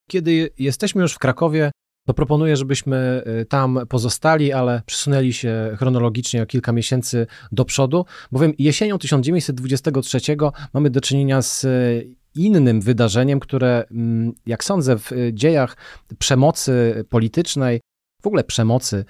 [0.10, 1.72] Kiedy jesteśmy już w Krakowie,
[2.08, 8.06] to proponuję, żebyśmy e, tam pozostali, ale przesunęli się chronologicznie o kilka miesięcy do przodu,
[8.32, 10.20] bowiem jesienią 1923
[10.74, 11.66] mamy do czynienia z
[12.36, 15.78] innym wydarzeniem, które, mm, jak sądzę, w dziejach
[16.20, 17.82] przemocy politycznej,
[18.24, 19.04] w ogóle przemocy e,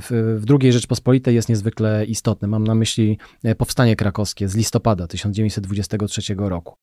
[0.00, 2.48] w, w II Rzeczpospolitej jest niezwykle istotne.
[2.48, 6.74] Mam na myśli e, powstanie krakowskie z listopada 1923 roku.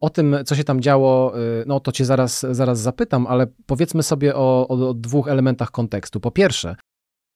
[0.00, 4.02] O tym, co się tam działo, e, no to cię zaraz, zaraz zapytam, ale powiedzmy
[4.02, 6.20] sobie o, o, o dwóch elementach kontekstu.
[6.20, 6.76] Po pierwsze,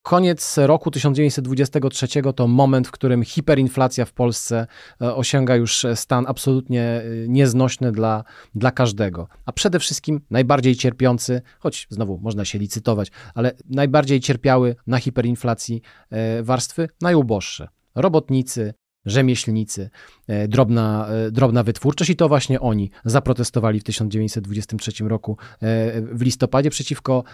[0.03, 4.67] Koniec roku 1923 to moment, w którym hiperinflacja w Polsce
[5.03, 9.29] e, osiąga już stan absolutnie e, nieznośny dla, dla każdego.
[9.47, 15.83] A przede wszystkim najbardziej cierpiący, choć znowu można się licytować, ale najbardziej cierpiały na hiperinflacji
[16.11, 17.69] e, warstwy najuboższe.
[17.95, 18.75] Robotnicy,
[19.07, 19.91] rzemieślnicy,
[20.29, 25.57] e, drobna, e, drobna wytwórczość i to właśnie oni zaprotestowali w 1923 roku e,
[26.03, 27.25] w listopadzie przeciwko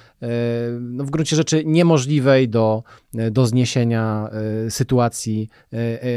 [0.81, 2.83] no w gruncie rzeczy niemożliwej do,
[3.31, 4.31] do zniesienia
[4.69, 5.49] sytuacji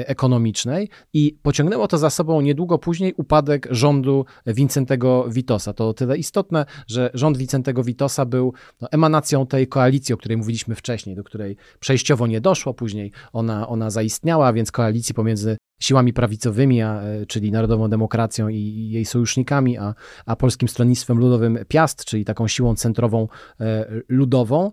[0.06, 5.74] ekonomicznej i pociągnęło to za sobą niedługo później upadek rządu Wincentego Witosa.
[5.74, 10.76] To tyle istotne, że rząd Wincentego Witosa był no, emanacją tej koalicji, o której mówiliśmy
[10.76, 15.41] wcześniej, do której przejściowo nie doszło, później ona, ona zaistniała, więc koalicji pomiędzy między
[15.82, 19.94] siłami prawicowymi, a, e, czyli Narodową Demokracją i jej sojusznikami, a,
[20.26, 23.28] a Polskim Stronnictwem Ludowym Piast, czyli taką siłą centrową
[23.60, 24.72] e, ludową.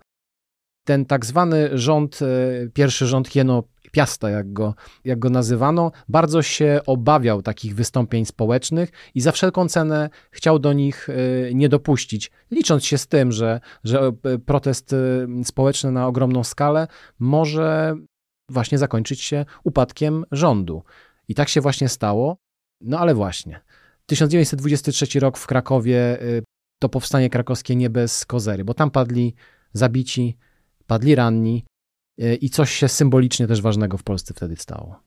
[0.85, 6.43] Ten tak zwany rząd, e, pierwszy rząd Jeno Piasta, jak go, jak go nazywano, bardzo
[6.43, 11.09] się obawiał takich wystąpień społecznych i za wszelką cenę chciał do nich
[11.55, 14.13] nie dopuścić, licząc się z tym, że, że
[14.47, 14.95] protest
[15.45, 16.87] społeczny na ogromną skalę
[17.19, 17.97] może
[18.49, 20.83] właśnie zakończyć się upadkiem rządu.
[21.29, 22.37] I tak się właśnie stało.
[22.81, 23.61] No ale właśnie.
[24.07, 26.43] 1923 rok w Krakowie y,
[26.81, 29.35] to powstanie krakowskie nie bez kozery, bo tam padli
[29.73, 30.37] zabici,
[30.87, 31.65] padli ranni
[32.23, 35.03] y, i coś się symbolicznie też ważnego w Polsce wtedy stało.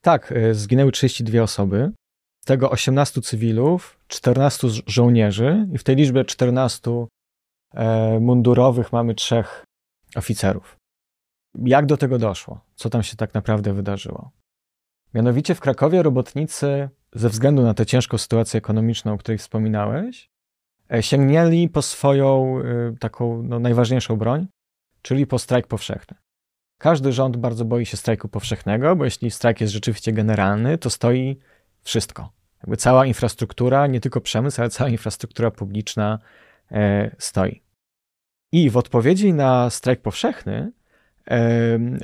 [0.00, 1.92] Tak, y, zginęły 32 osoby,
[2.40, 7.06] z tego 18 cywilów, 14 żołnierzy i w tej liczbie 14
[7.74, 9.64] e, mundurowych mamy trzech
[10.16, 10.79] oficerów.
[11.54, 12.60] Jak do tego doszło?
[12.74, 14.30] Co tam się tak naprawdę wydarzyło?
[15.14, 20.30] Mianowicie w Krakowie robotnicy, ze względu na tę ciężką sytuację ekonomiczną, o której wspominałeś,
[20.92, 22.62] e, sięgnęli po swoją e,
[23.00, 24.46] taką no, najważniejszą broń,
[25.02, 26.16] czyli po strajk powszechny.
[26.78, 31.38] Każdy rząd bardzo boi się strajku powszechnego, bo jeśli strajk jest rzeczywiście generalny, to stoi
[31.82, 32.32] wszystko.
[32.62, 36.18] Jakby cała infrastruktura, nie tylko przemysł, ale cała infrastruktura publiczna
[36.70, 37.62] e, stoi.
[38.52, 40.72] I w odpowiedzi na strajk powszechny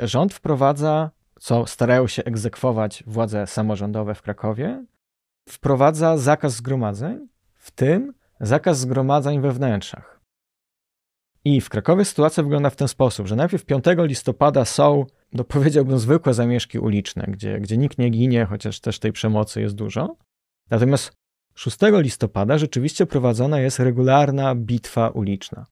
[0.02, 4.84] rząd wprowadza, co starają się egzekwować władze samorządowe w Krakowie,
[5.48, 10.20] wprowadza zakaz zgromadzeń, w tym zakaz zgromadzeń we wnętrzach.
[11.44, 15.98] I w Krakowie sytuacja wygląda w ten sposób, że najpierw 5 listopada są, no powiedziałbym,
[15.98, 20.16] zwykłe zamieszki uliczne, gdzie, gdzie nikt nie ginie, chociaż też tej przemocy jest dużo.
[20.70, 21.12] Natomiast
[21.54, 25.66] 6 listopada rzeczywiście prowadzona jest regularna bitwa uliczna.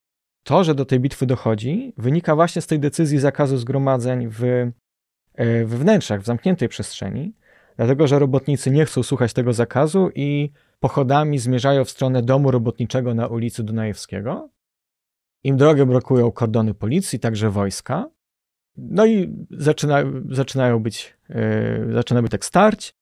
[0.45, 5.65] To, że do tej bitwy dochodzi, wynika właśnie z tej decyzji zakazu zgromadzeń w, e,
[5.65, 7.35] w wnętrzach, w zamkniętej przestrzeni,
[7.77, 13.15] dlatego że robotnicy nie chcą słuchać tego zakazu i pochodami zmierzają w stronę domu robotniczego
[13.15, 14.51] na ulicy Dunajewskiego.
[15.45, 18.11] Im drogę blokują kordony policji, także wojska.
[18.77, 19.99] No i zaczyna,
[20.31, 22.95] zaczynają być, yy, zaczyna być tak starć.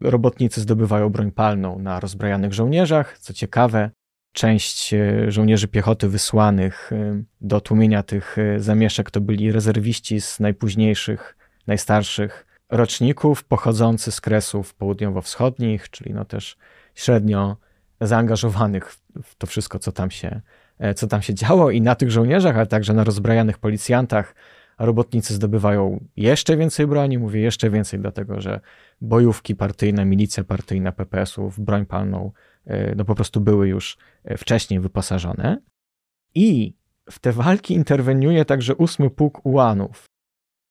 [0.00, 3.18] Robotnicy zdobywają broń palną na rozbrajanych żołnierzach.
[3.18, 3.90] Co ciekawe,
[4.32, 10.40] Część e, żołnierzy piechoty wysłanych e, do tłumienia tych e, zamieszek to byli rezerwiści z
[10.40, 16.56] najpóźniejszych, najstarszych roczników pochodzący z kresów południowo-wschodnich, czyli no też
[16.94, 17.56] średnio
[18.00, 20.40] zaangażowanych w to wszystko, co tam się,
[20.96, 24.34] co tam się działo i na tych żołnierzach, ale także na rozbrajanych policjantach.
[24.78, 28.60] Robotnicy zdobywają jeszcze więcej broni, mówię jeszcze więcej, dlatego że
[29.00, 32.32] bojówki partyjne, milicja partyjna PPS-ów, broń palną,
[32.96, 35.58] no po prostu były już e, wcześniej wyposażone.
[36.34, 36.74] I
[37.10, 40.04] w te walki interweniuje także ósmy pułk ułanów,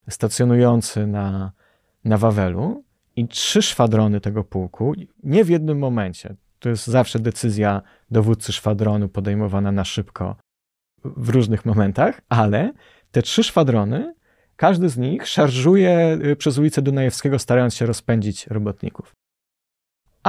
[0.10, 1.52] stacjonujący na,
[2.06, 2.84] na Wawelu
[3.16, 6.36] i trzy szwadrony tego pułku, nie w jednym momencie.
[6.60, 10.36] To jest zawsze decyzja dowódcy szwadronu podejmowana na szybko
[11.04, 12.74] w różnych momentach, ale
[13.12, 14.14] te trzy szwadrony,
[14.56, 19.12] każdy z nich szarżuje y, przez ulicę Dunajewskiego, starając się rozpędzić robotników.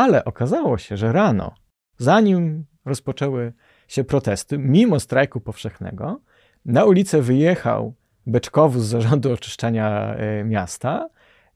[0.00, 1.54] Ale okazało się, że rano,
[1.98, 3.52] zanim rozpoczęły
[3.88, 6.20] się protesty, mimo strajku powszechnego,
[6.64, 7.94] na ulicę wyjechał
[8.26, 11.08] beczkowóz z zarządu oczyszczania y, miasta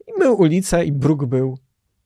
[0.07, 1.59] i mył ulicę i bruk był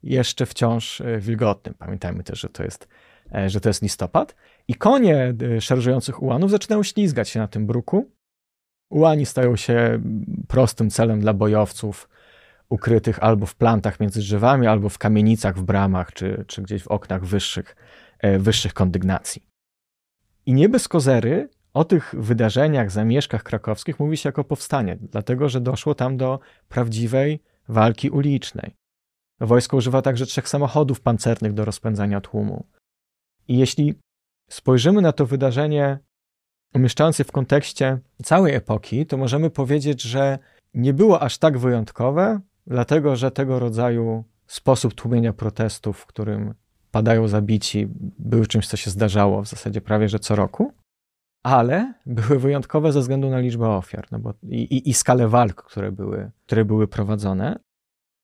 [0.03, 1.75] jeszcze wciąż e, wilgotnym.
[1.79, 2.89] Pamiętajmy też, że to jest,
[3.35, 4.37] e, że to jest listopad.
[4.69, 8.11] I konie e, szarżujących ułanów zaczynają ślizgać się na tym bruku.
[8.91, 10.03] Ułani stają się
[10.49, 12.09] prostym celem dla bojowców
[12.71, 16.89] ukrytych albo w plantach między drzewami, albo w kamienicach, w bramach, czy, czy gdzieś w
[16.89, 17.77] oknach wyższych,
[18.39, 19.43] wyższych kondygnacji.
[20.47, 25.61] I nie bez kozery o tych wydarzeniach, zamieszkach krakowskich mówi się jako powstanie, dlatego że
[25.61, 28.75] doszło tam do prawdziwej walki ulicznej.
[29.41, 32.67] Wojsko używa także trzech samochodów pancernych do rozpędzania tłumu.
[33.49, 33.95] I jeśli
[34.51, 35.99] spojrzymy na to wydarzenie,
[36.75, 40.39] umieszczając je w kontekście całej epoki, to możemy powiedzieć, że
[40.75, 46.55] nie było aż tak wyjątkowe, dlatego że tego rodzaju sposób tłumienia protestów, w którym
[46.91, 50.73] padają zabici, był czymś, co się zdarzało w zasadzie prawie że co roku,
[51.43, 55.63] ale były wyjątkowe ze względu na liczbę ofiar no bo i, i, i skalę walk,
[55.63, 57.59] które były, które były prowadzone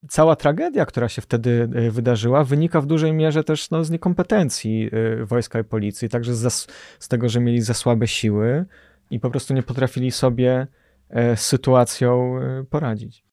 [0.09, 4.91] cała tragedia, która się wtedy e, wydarzyła, wynika w dużej mierze też no, z niekompetencji
[4.93, 6.67] e, wojska i policji, także z,
[6.99, 8.65] z tego, że mieli za słabe siły
[9.11, 10.67] i po prostu nie potrafili sobie
[11.09, 12.35] e, z sytuacją
[12.71, 13.25] poradzić.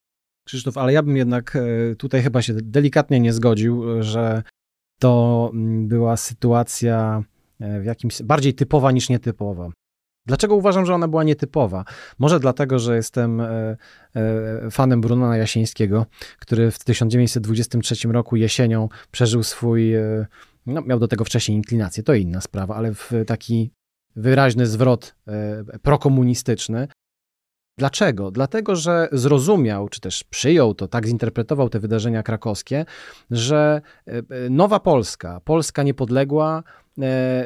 [0.45, 1.57] Krzysztof, ale ja bym jednak
[1.97, 4.43] tutaj chyba się delikatnie nie zgodził, że
[4.99, 7.23] to mm, była sytuacja
[7.59, 9.71] w jakimś bardziej typowa niż nietypowa.
[10.25, 11.85] Dlaczego uważam, że ona była nietypowa?
[12.19, 13.77] Może dlatego, że jestem e,
[14.15, 16.05] e, fanem Brunona Jasińskiego,
[16.39, 20.25] który w 1923 roku jesienią przeżył swój, e,
[20.65, 23.71] no miał do tego wcześniej inklinację, to inna sprawa, ale w taki
[24.15, 25.15] wyraźny zwrot
[25.81, 26.87] prokomunistyczny.
[27.77, 28.31] Dlaczego?
[28.31, 32.85] Dlatego, że zrozumiał, czy też przyjął to, tak zinterpretował te wydarzenia krakowskie,
[33.31, 33.81] że
[34.49, 36.63] nowa Polska, Polska niepodległa,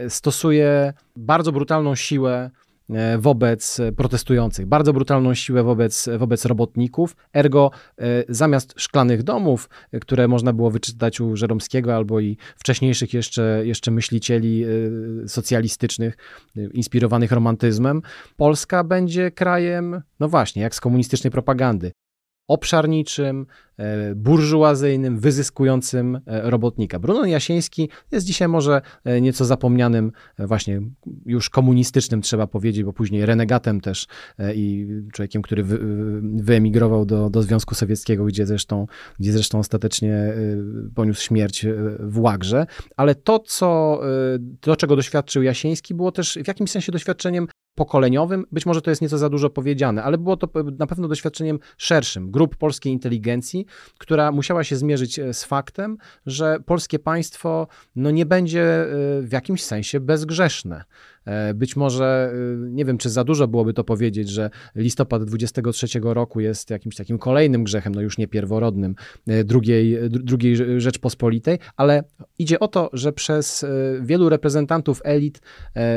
[0.09, 2.64] stosuje bardzo brutalną siłę E,
[3.17, 7.15] wobec protestujących, bardzo brutalną siłę wobec, wobec robotników.
[7.33, 13.13] Ergo, e, zamiast szklanych domów, e, które można było wyczytać u Żeromskiego albo i wcześniejszych
[13.13, 14.65] jeszcze, jeszcze myślicieli
[15.27, 16.17] socjalistycznych,
[16.73, 18.01] inspirowanych romantyzmem,
[18.37, 21.91] Polska będzie krajem, no właśnie, jak z komunistycznej propagandy,
[22.47, 23.45] obszarniczym,
[23.77, 26.99] e, burżuazyjnym, wyzyskującym e, robotnika.
[26.99, 30.81] Brunon Jasiński jest dzisiaj może e, nieco zapomnianym, właśnie
[31.25, 34.07] już komunistycznym trzeba powiedzieć, bo później renegatem też
[34.55, 35.79] i człowiekiem, który wy,
[36.21, 38.87] wyemigrował do, do Związku Sowieckiego, gdzie zresztą,
[39.19, 40.33] gdzie zresztą ostatecznie
[40.95, 41.65] poniósł śmierć
[41.99, 42.65] w Łagrze.
[42.97, 44.01] Ale to, co,
[44.59, 48.45] to, czego doświadczył Jasiński, było też w jakimś sensie doświadczeniem pokoleniowym.
[48.51, 52.31] Być może to jest nieco za dużo powiedziane, ale było to na pewno doświadczeniem szerszym
[52.31, 53.65] grup polskiej inteligencji,
[53.97, 58.87] która musiała się zmierzyć e, z faktem, że polskie państwo no, nie będzie e,
[59.21, 60.83] w jakimś sensie bezgrzeszne.
[61.25, 66.39] E, być może, nie wiem, czy za dużo byłoby to powiedzieć, że listopad 23 roku
[66.39, 68.95] jest jakimś takim kolejnym grzechem, no już nie pierworodnym,
[69.45, 72.03] drugiej, drugiej Rzeczpospolitej, ale
[72.39, 73.65] idzie o to, że przez
[74.01, 75.41] wielu reprezentantów elit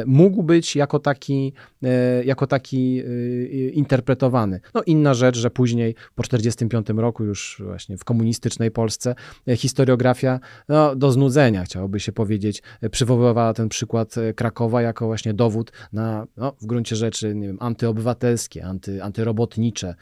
[0.06, 1.52] mógł być jako taki
[1.84, 4.60] E, jako taki e, interpretowany.
[4.74, 9.14] No inna rzecz, że później po 1945 roku już właśnie w komunistycznej Polsce
[9.48, 15.72] e, historiografia no, do znudzenia, chciałoby się powiedzieć, przywoływała ten przykład Krakowa jako właśnie dowód
[15.92, 19.94] na no, w gruncie rzeczy nie wiem, antyobywatelskie, anty, antyrobotnicze,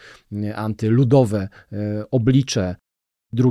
[0.54, 1.48] antyludowe
[2.10, 2.76] oblicze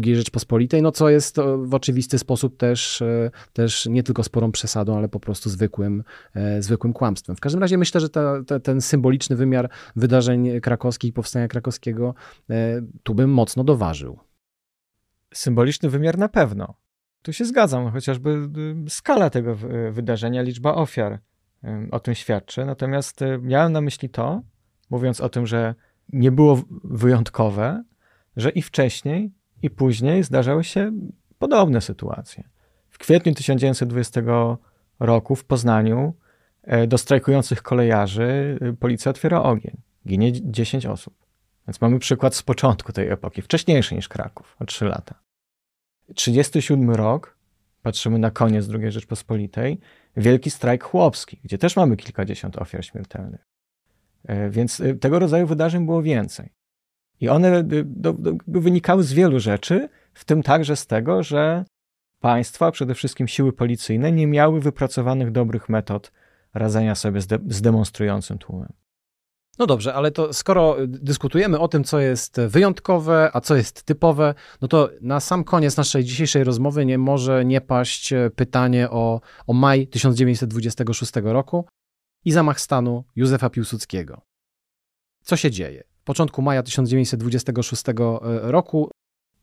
[0.04, 4.98] II Rzeczpospolitej, no co jest w oczywisty sposób też, e, też nie tylko sporą przesadą,
[4.98, 6.04] ale po prostu zwykłym,
[6.34, 7.36] e, zwykłym kłamstwem.
[7.36, 12.16] W każdym razie myślę, że ta, ta, ten symboliczny wymiar wydarzeń krakowskich, powstania krakowskiego,
[12.50, 14.20] e, tu bym mocno doważył.
[15.34, 16.74] Symboliczny wymiar na pewno.
[17.22, 18.50] Tu się zgadzam, chociażby
[18.90, 19.58] skala tego
[19.92, 21.20] wydarzenia, liczba ofiar
[21.92, 22.66] o tym świadczy.
[22.66, 24.42] Natomiast miałem na myśli to,
[24.90, 25.76] mówiąc o tym, że
[26.14, 27.84] nie było wyjątkowe,
[28.38, 30.92] że i wcześniej i później zdarzały się
[31.38, 32.44] podobne sytuacje.
[32.90, 34.22] W kwietniu 1920
[35.00, 36.14] roku w Poznaniu
[36.64, 39.78] e, do strajkujących kolejarzy e, policja otwiera ogień.
[40.08, 41.26] Ginie 10 osób.
[41.68, 45.16] Więc mamy przykład z początku tej epoki, wcześniejszy niż Kraków, o 3 lata.
[46.16, 47.35] 37 rok,
[47.86, 49.80] patrzymy na koniec II Rzeczpospolitej,
[50.18, 53.46] wielki strajk chłopski, gdzie też mamy kilkadziesiąt ofiar śmiertelnych.
[54.28, 56.50] E, więc tego rodzaju wydarzeń było więcej.
[57.22, 61.66] I one do, do, wynikały z wielu rzeczy, w tym także z tego, że
[62.20, 66.12] państwa, przede wszystkim siły policyjne, nie miały wypracowanych dobrych metod
[66.54, 68.74] radzenia sobie z, de z demonstrującym tłumem.
[69.60, 74.34] No dobrze, ale to skoro dyskutujemy o tym, co jest wyjątkowe, a co jest typowe,
[74.62, 79.54] no to na sam koniec naszej dzisiejszej rozmowy nie może nie paść pytanie o, o
[79.54, 81.66] maj 1926 roku
[82.26, 84.22] i zamach stanu Józefa Piłsudskiego.
[85.24, 85.84] Co się dzieje?
[86.04, 87.84] Początku maja 1926
[88.42, 88.92] roku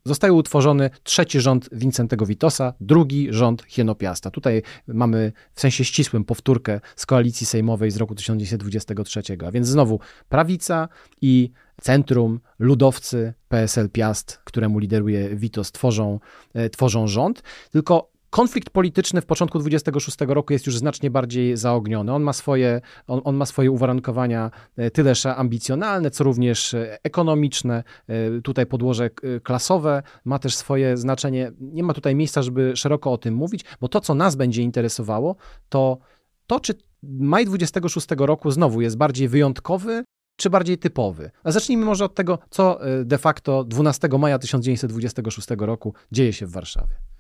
[0.05, 4.31] Zostaje utworzony trzeci rząd Wincentego Witosa, drugi rząd Hienopiasta.
[4.31, 9.23] Tutaj mamy w sensie ścisłym powtórkę z koalicji sejmowej z roku 1923.
[9.47, 10.89] A więc znowu prawica
[11.21, 11.51] i
[11.81, 16.21] centrum, ludowcy, PSL Piast, któremu lideruje Witos, tworzą,
[16.55, 17.43] e, tworzą rząd.
[17.71, 22.13] Tylko konflikt polityczny w początku 26 roku jest już znacznie bardziej zaogniony.
[22.13, 27.85] On ma swoje, on, on ma swoje uwarunkowania e, tyleż ambicjonalne, co również e, ekonomiczne.
[28.09, 29.11] E, tutaj podłoże
[29.43, 31.53] klasowe ma też swoje znaczenie.
[31.61, 35.37] Nie ma tutaj miejsca, żeby szeroko o tym mówić, bo to, co nas będzie interesowało,
[35.69, 35.99] to
[36.47, 40.05] to, czy maj 26 roku znowu jest bardziej wyjątkowy,
[40.37, 41.31] czy bardziej typowy?
[41.45, 46.51] A zacznijmy może od tego, co de facto 12 maja 1926 roku dzieje się w
[46.51, 47.12] Warszawie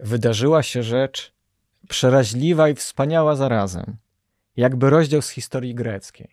[0.00, 1.32] wydarzyła się rzecz
[1.88, 3.96] przeraźliwa i wspaniała zarazem,
[4.56, 6.28] jakby rozdział z historii greckiej.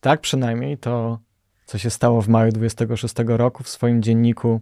[0.00, 1.18] Tak przynajmniej to,
[1.66, 4.60] co się stało w maju 26 roku w swoim dzienniku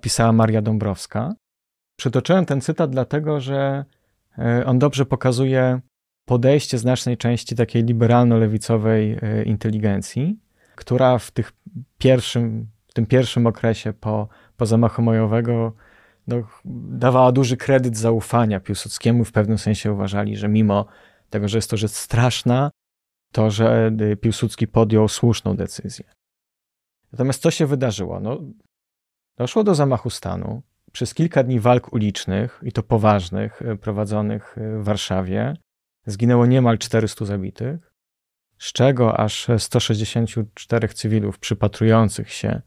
[0.00, 1.34] pisała Maria Dąbrowska.
[1.96, 3.84] Przytoczyłem ten cytat dlatego, że
[4.38, 5.80] e, on dobrze pokazuje
[6.24, 10.38] podejście znacznej części takiej liberalno-lewicowej e, inteligencji,
[10.74, 11.52] która w, tych
[11.98, 15.72] pierwszym, w tym pierwszym okresie po, po zamachu majowego
[16.26, 16.42] no,
[16.90, 19.24] dawała duży kredyt zaufania Piłsudskiemu.
[19.24, 20.86] W pewnym sensie uważali, że mimo
[21.30, 22.70] tego, że jest to rzecz straszna,
[23.32, 26.04] to, że y, Piłsudski podjął słuszną decyzję.
[27.12, 28.20] Natomiast co się wydarzyło?
[28.20, 28.40] No,
[29.36, 30.62] doszło do zamachu stanu.
[30.92, 35.56] Przez kilka dni walk ulicznych, i to poważnych, y, prowadzonych y, w Warszawie,
[36.06, 37.92] zginęło niemal 400 zabitych,
[38.58, 42.62] z czego aż 164 cywilów przypatrujących się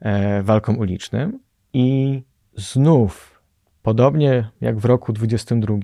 [0.00, 1.40] e, walkom ulicznym.
[1.72, 2.22] I
[2.58, 3.42] znów,
[3.82, 5.76] podobnie jak w roku 22,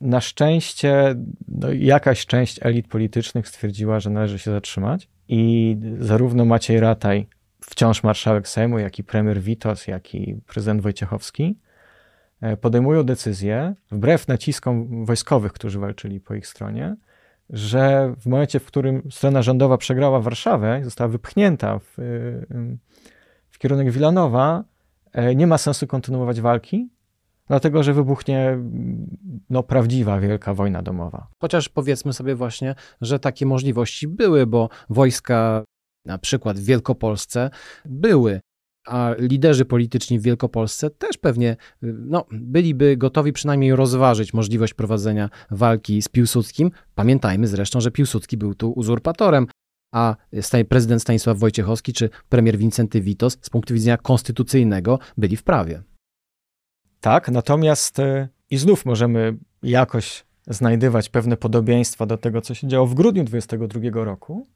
[0.00, 1.14] na szczęście
[1.48, 7.28] no, jakaś część elit politycznych stwierdziła, że należy się zatrzymać i zarówno Maciej Rataj,
[7.60, 11.58] wciąż marszałek Sejmu, jak i premier Witos, jak i prezydent Wojciechowski
[12.40, 16.96] e, podejmują decyzję, wbrew naciskom wojskowych, którzy walczyli po ich stronie,
[17.50, 21.94] że w momencie, w którym strona rządowa przegrała Warszawę, została wypchnięta w,
[23.50, 24.64] w kierunek Wilanowa,
[25.34, 26.88] nie ma sensu kontynuować walki,
[27.46, 28.58] dlatego że wybuchnie
[29.50, 31.26] no, prawdziwa wielka wojna domowa.
[31.40, 35.64] Chociaż powiedzmy sobie właśnie, że takie możliwości były, bo wojska
[36.06, 37.50] na przykład w Wielkopolsce
[37.84, 38.40] były,
[38.86, 46.02] a liderzy polityczni w Wielkopolsce też pewnie no, byliby gotowi przynajmniej rozważyć możliwość prowadzenia walki
[46.02, 46.70] z Piłsudskim.
[46.94, 49.46] Pamiętajmy zresztą, że Piłsudski był tu uzurpatorem,
[49.92, 50.16] a
[50.68, 55.82] prezydent Stanisław Wojciechowski czy premier Wincenty Witos z punktu widzenia konstytucyjnego byli w prawie.
[57.00, 62.86] Tak, natomiast e, i znów możemy jakoś znajdywać pewne podobieństwa do tego, co się działo
[62.86, 64.48] w grudniu 22 roku,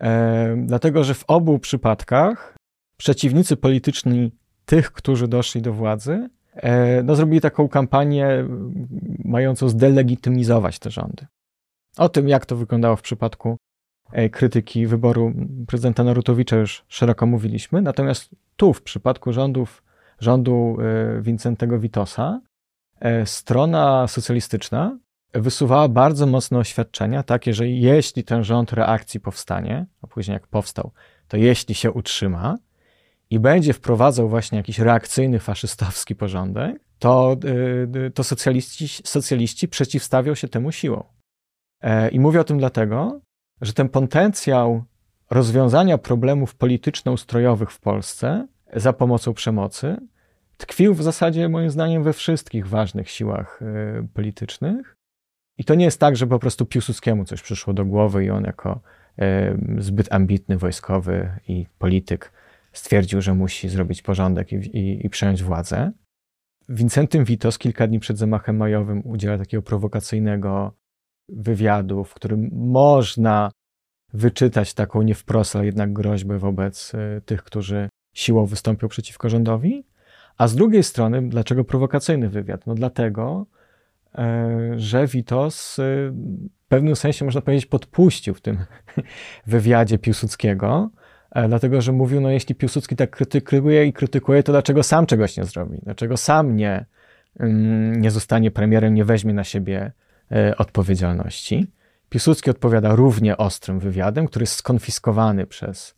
[0.00, 2.56] e, dlatego że w obu przypadkach
[2.96, 4.32] przeciwnicy polityczni
[4.64, 8.48] tych, którzy doszli do władzy, e, no, zrobili taką kampanię
[9.24, 11.26] mającą zdelegitymizować te rządy.
[11.96, 13.56] O tym, jak to wyglądało w przypadku
[14.32, 15.32] krytyki wyboru
[15.66, 17.82] prezydenta Narutowicza już szeroko mówiliśmy.
[17.82, 19.82] Natomiast tu, w przypadku rządów,
[20.20, 22.40] rządu e, Wincentego Witosa,
[23.00, 24.98] e, strona socjalistyczna
[25.32, 30.92] wysuwała bardzo mocne oświadczenia, takie, że jeśli ten rząd reakcji powstanie, a później jak powstał,
[31.28, 32.56] to jeśli się utrzyma
[33.30, 37.36] i będzie wprowadzał właśnie jakiś reakcyjny, faszystowski porządek, to,
[38.14, 41.04] to socjaliści, socjaliści przeciwstawią się temu siłą.
[42.12, 43.20] I mówię o tym dlatego,
[43.60, 44.84] że ten potencjał
[45.30, 48.46] rozwiązania problemów polityczno-ustrojowych w Polsce
[48.76, 49.96] za pomocą przemocy
[50.56, 54.96] tkwił w zasadzie, moim zdaniem, we wszystkich ważnych siłach y, politycznych.
[55.58, 58.44] I to nie jest tak, że po prostu Piłsudskiemu coś przyszło do głowy i on
[58.44, 58.80] jako
[59.18, 62.32] y, zbyt ambitny wojskowy i polityk
[62.72, 65.92] stwierdził, że musi zrobić porządek i, i, i przejąć władzę.
[66.68, 70.72] Wincentym Witos kilka dni przed zamachem majowym udziela takiego prowokacyjnego
[71.28, 73.50] wywiadu, w którym można
[74.12, 79.84] wyczytać taką nie wprost, ale jednak groźbę wobec y, tych, którzy siłą wystąpią przeciwko rządowi.
[80.38, 82.66] A z drugiej strony, dlaczego prowokacyjny wywiad?
[82.66, 83.46] No dlatego,
[84.14, 86.12] e, że Witos y,
[86.64, 88.58] w pewnym sensie, można powiedzieć, podpuścił w tym
[89.46, 90.90] wywiadzie Piłsudskiego,
[91.30, 95.36] e, dlatego że mówił, no jeśli Piłsudski tak krytykuje i krytykuje, to dlaczego sam czegoś
[95.36, 95.78] nie zrobi?
[95.82, 96.86] Dlaczego sam nie,
[97.40, 99.92] mm, nie zostanie premierem, nie weźmie na siebie
[100.56, 101.66] odpowiedzialności?
[102.08, 105.94] Piłsudski odpowiada równie ostrym wywiadem, który jest skonfiskowany przez,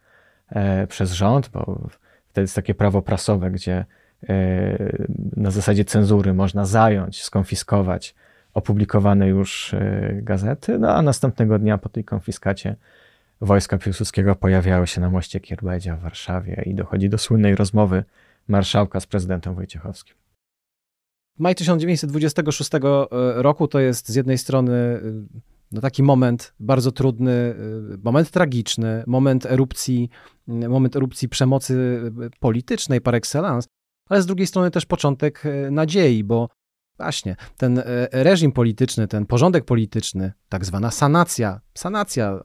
[0.89, 1.81] przez rząd, bo
[2.29, 3.85] wtedy jest takie prawo prasowe, gdzie
[5.37, 8.15] na zasadzie cenzury można zająć, skonfiskować
[8.55, 12.77] opublikowane już e, gazety, no a następnego dnia po tej konfiskacie
[13.41, 18.05] wojska Piłsudskiego pojawiały się na moście Kierbedzia w Warszawie i dochodzi do słynnej rozmowy
[18.49, 20.17] marszałka z prezydentem Wojciechowskim.
[21.39, 22.79] Maj 1926 e,
[23.43, 25.01] roku to jest z jednej strony e,
[25.73, 27.55] no taki moment bardzo trudny,
[28.05, 30.11] moment tragiczny, moment erupcji,
[30.47, 32.01] moment erupcji przemocy
[32.41, 33.69] politycznej par excellence,
[34.09, 36.49] ale z drugiej strony też początek nadziei, bo
[36.99, 42.41] Właśnie, ten e, reżim polityczny, ten porządek polityczny, tak zwana sanacja, sanacja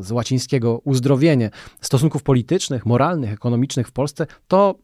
[0.00, 4.78] z łacińskiego uzdrowienie stosunków politycznych, moralnych, ekonomicznych w Polsce, to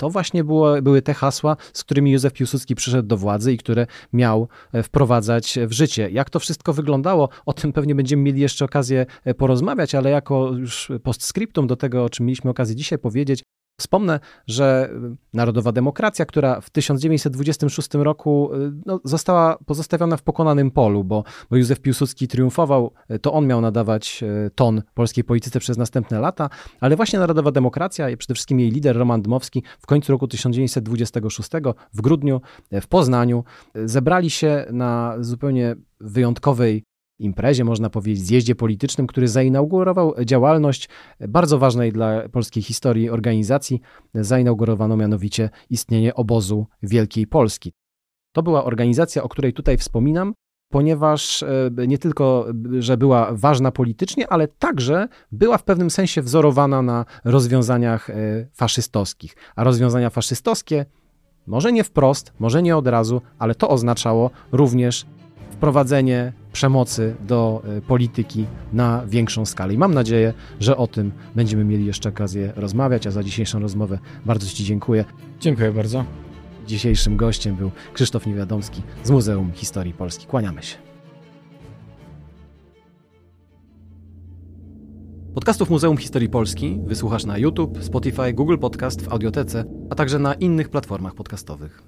[0.00, 3.86] to właśnie było, były te hasła, z którymi Józef Piłsudski przyszedł do władzy i które
[4.12, 6.10] miał e, wprowadzać w życie.
[6.10, 10.52] Jak to wszystko wyglądało, o tym pewnie będziemy mieli jeszcze okazję e, porozmawiać, ale jako
[10.52, 13.42] już postscriptum do tego, o czym mieliśmy okazję dzisiaj powiedzieć,
[13.80, 14.90] Wspomnę, że
[15.32, 21.56] Narodowa Demokracja, która w 1926 roku y, no, została pozostawiona w pokonanym polu, bo, bo
[21.56, 26.50] Józef Piłsudski triumfował, y, to on miał nadawać y, ton polskiej polityce przez następne lata,
[26.80, 31.50] ale właśnie Narodowa Demokracja i przede wszystkim jej lider Roman Dmowski w końcu roku 1926
[31.94, 32.40] w grudniu
[32.72, 36.84] w Poznaniu zebrali się na zupełnie wyjątkowej
[37.20, 40.88] imprezie, można powiedzieć, zjeździe politycznym, który zainaugurował działalność
[41.28, 43.80] bardzo ważnej dla polskiej historii organizacji.
[44.14, 47.72] Zainaugurowano mianowicie istnienie obozu Wielkiej Polski.
[48.32, 50.34] To była organizacja, o której tutaj wspominam,
[50.70, 52.46] ponieważ e, nie tylko,
[52.78, 58.14] że była ważna politycznie, ale także była w pewnym sensie wzorowana na rozwiązaniach e,
[58.52, 59.36] faszystowskich.
[59.56, 60.86] A rozwiązania faszystowskie,
[61.46, 65.06] może nie wprost, może nie od razu, ale to oznaczało również
[65.50, 69.74] wprowadzenie przemocy do e, polityki na większą skalę.
[69.74, 73.98] I mam nadzieję, że o tym będziemy mieli jeszcze okazję rozmawiać, a za dzisiejszą rozmowę
[74.26, 75.04] bardzo Ci dziękuję.
[75.40, 76.04] Dziękuję bardzo.
[76.66, 80.26] Dzisiejszym gościem był Krzysztof Niewiadomski z Muzeum Historii Polski.
[80.26, 80.76] Kłaniamy się.
[85.34, 90.34] Podcastów Muzeum Historii Polski wysłuchasz na YouTube, Spotify, Google Podcast, w Audiotece, a także na
[90.34, 91.82] innych platformach podcastowych.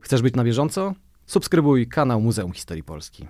[0.00, 0.94] Chcesz być na bieżąco?
[1.26, 3.28] Subskrybuj kanał Muzeum Historii Polski.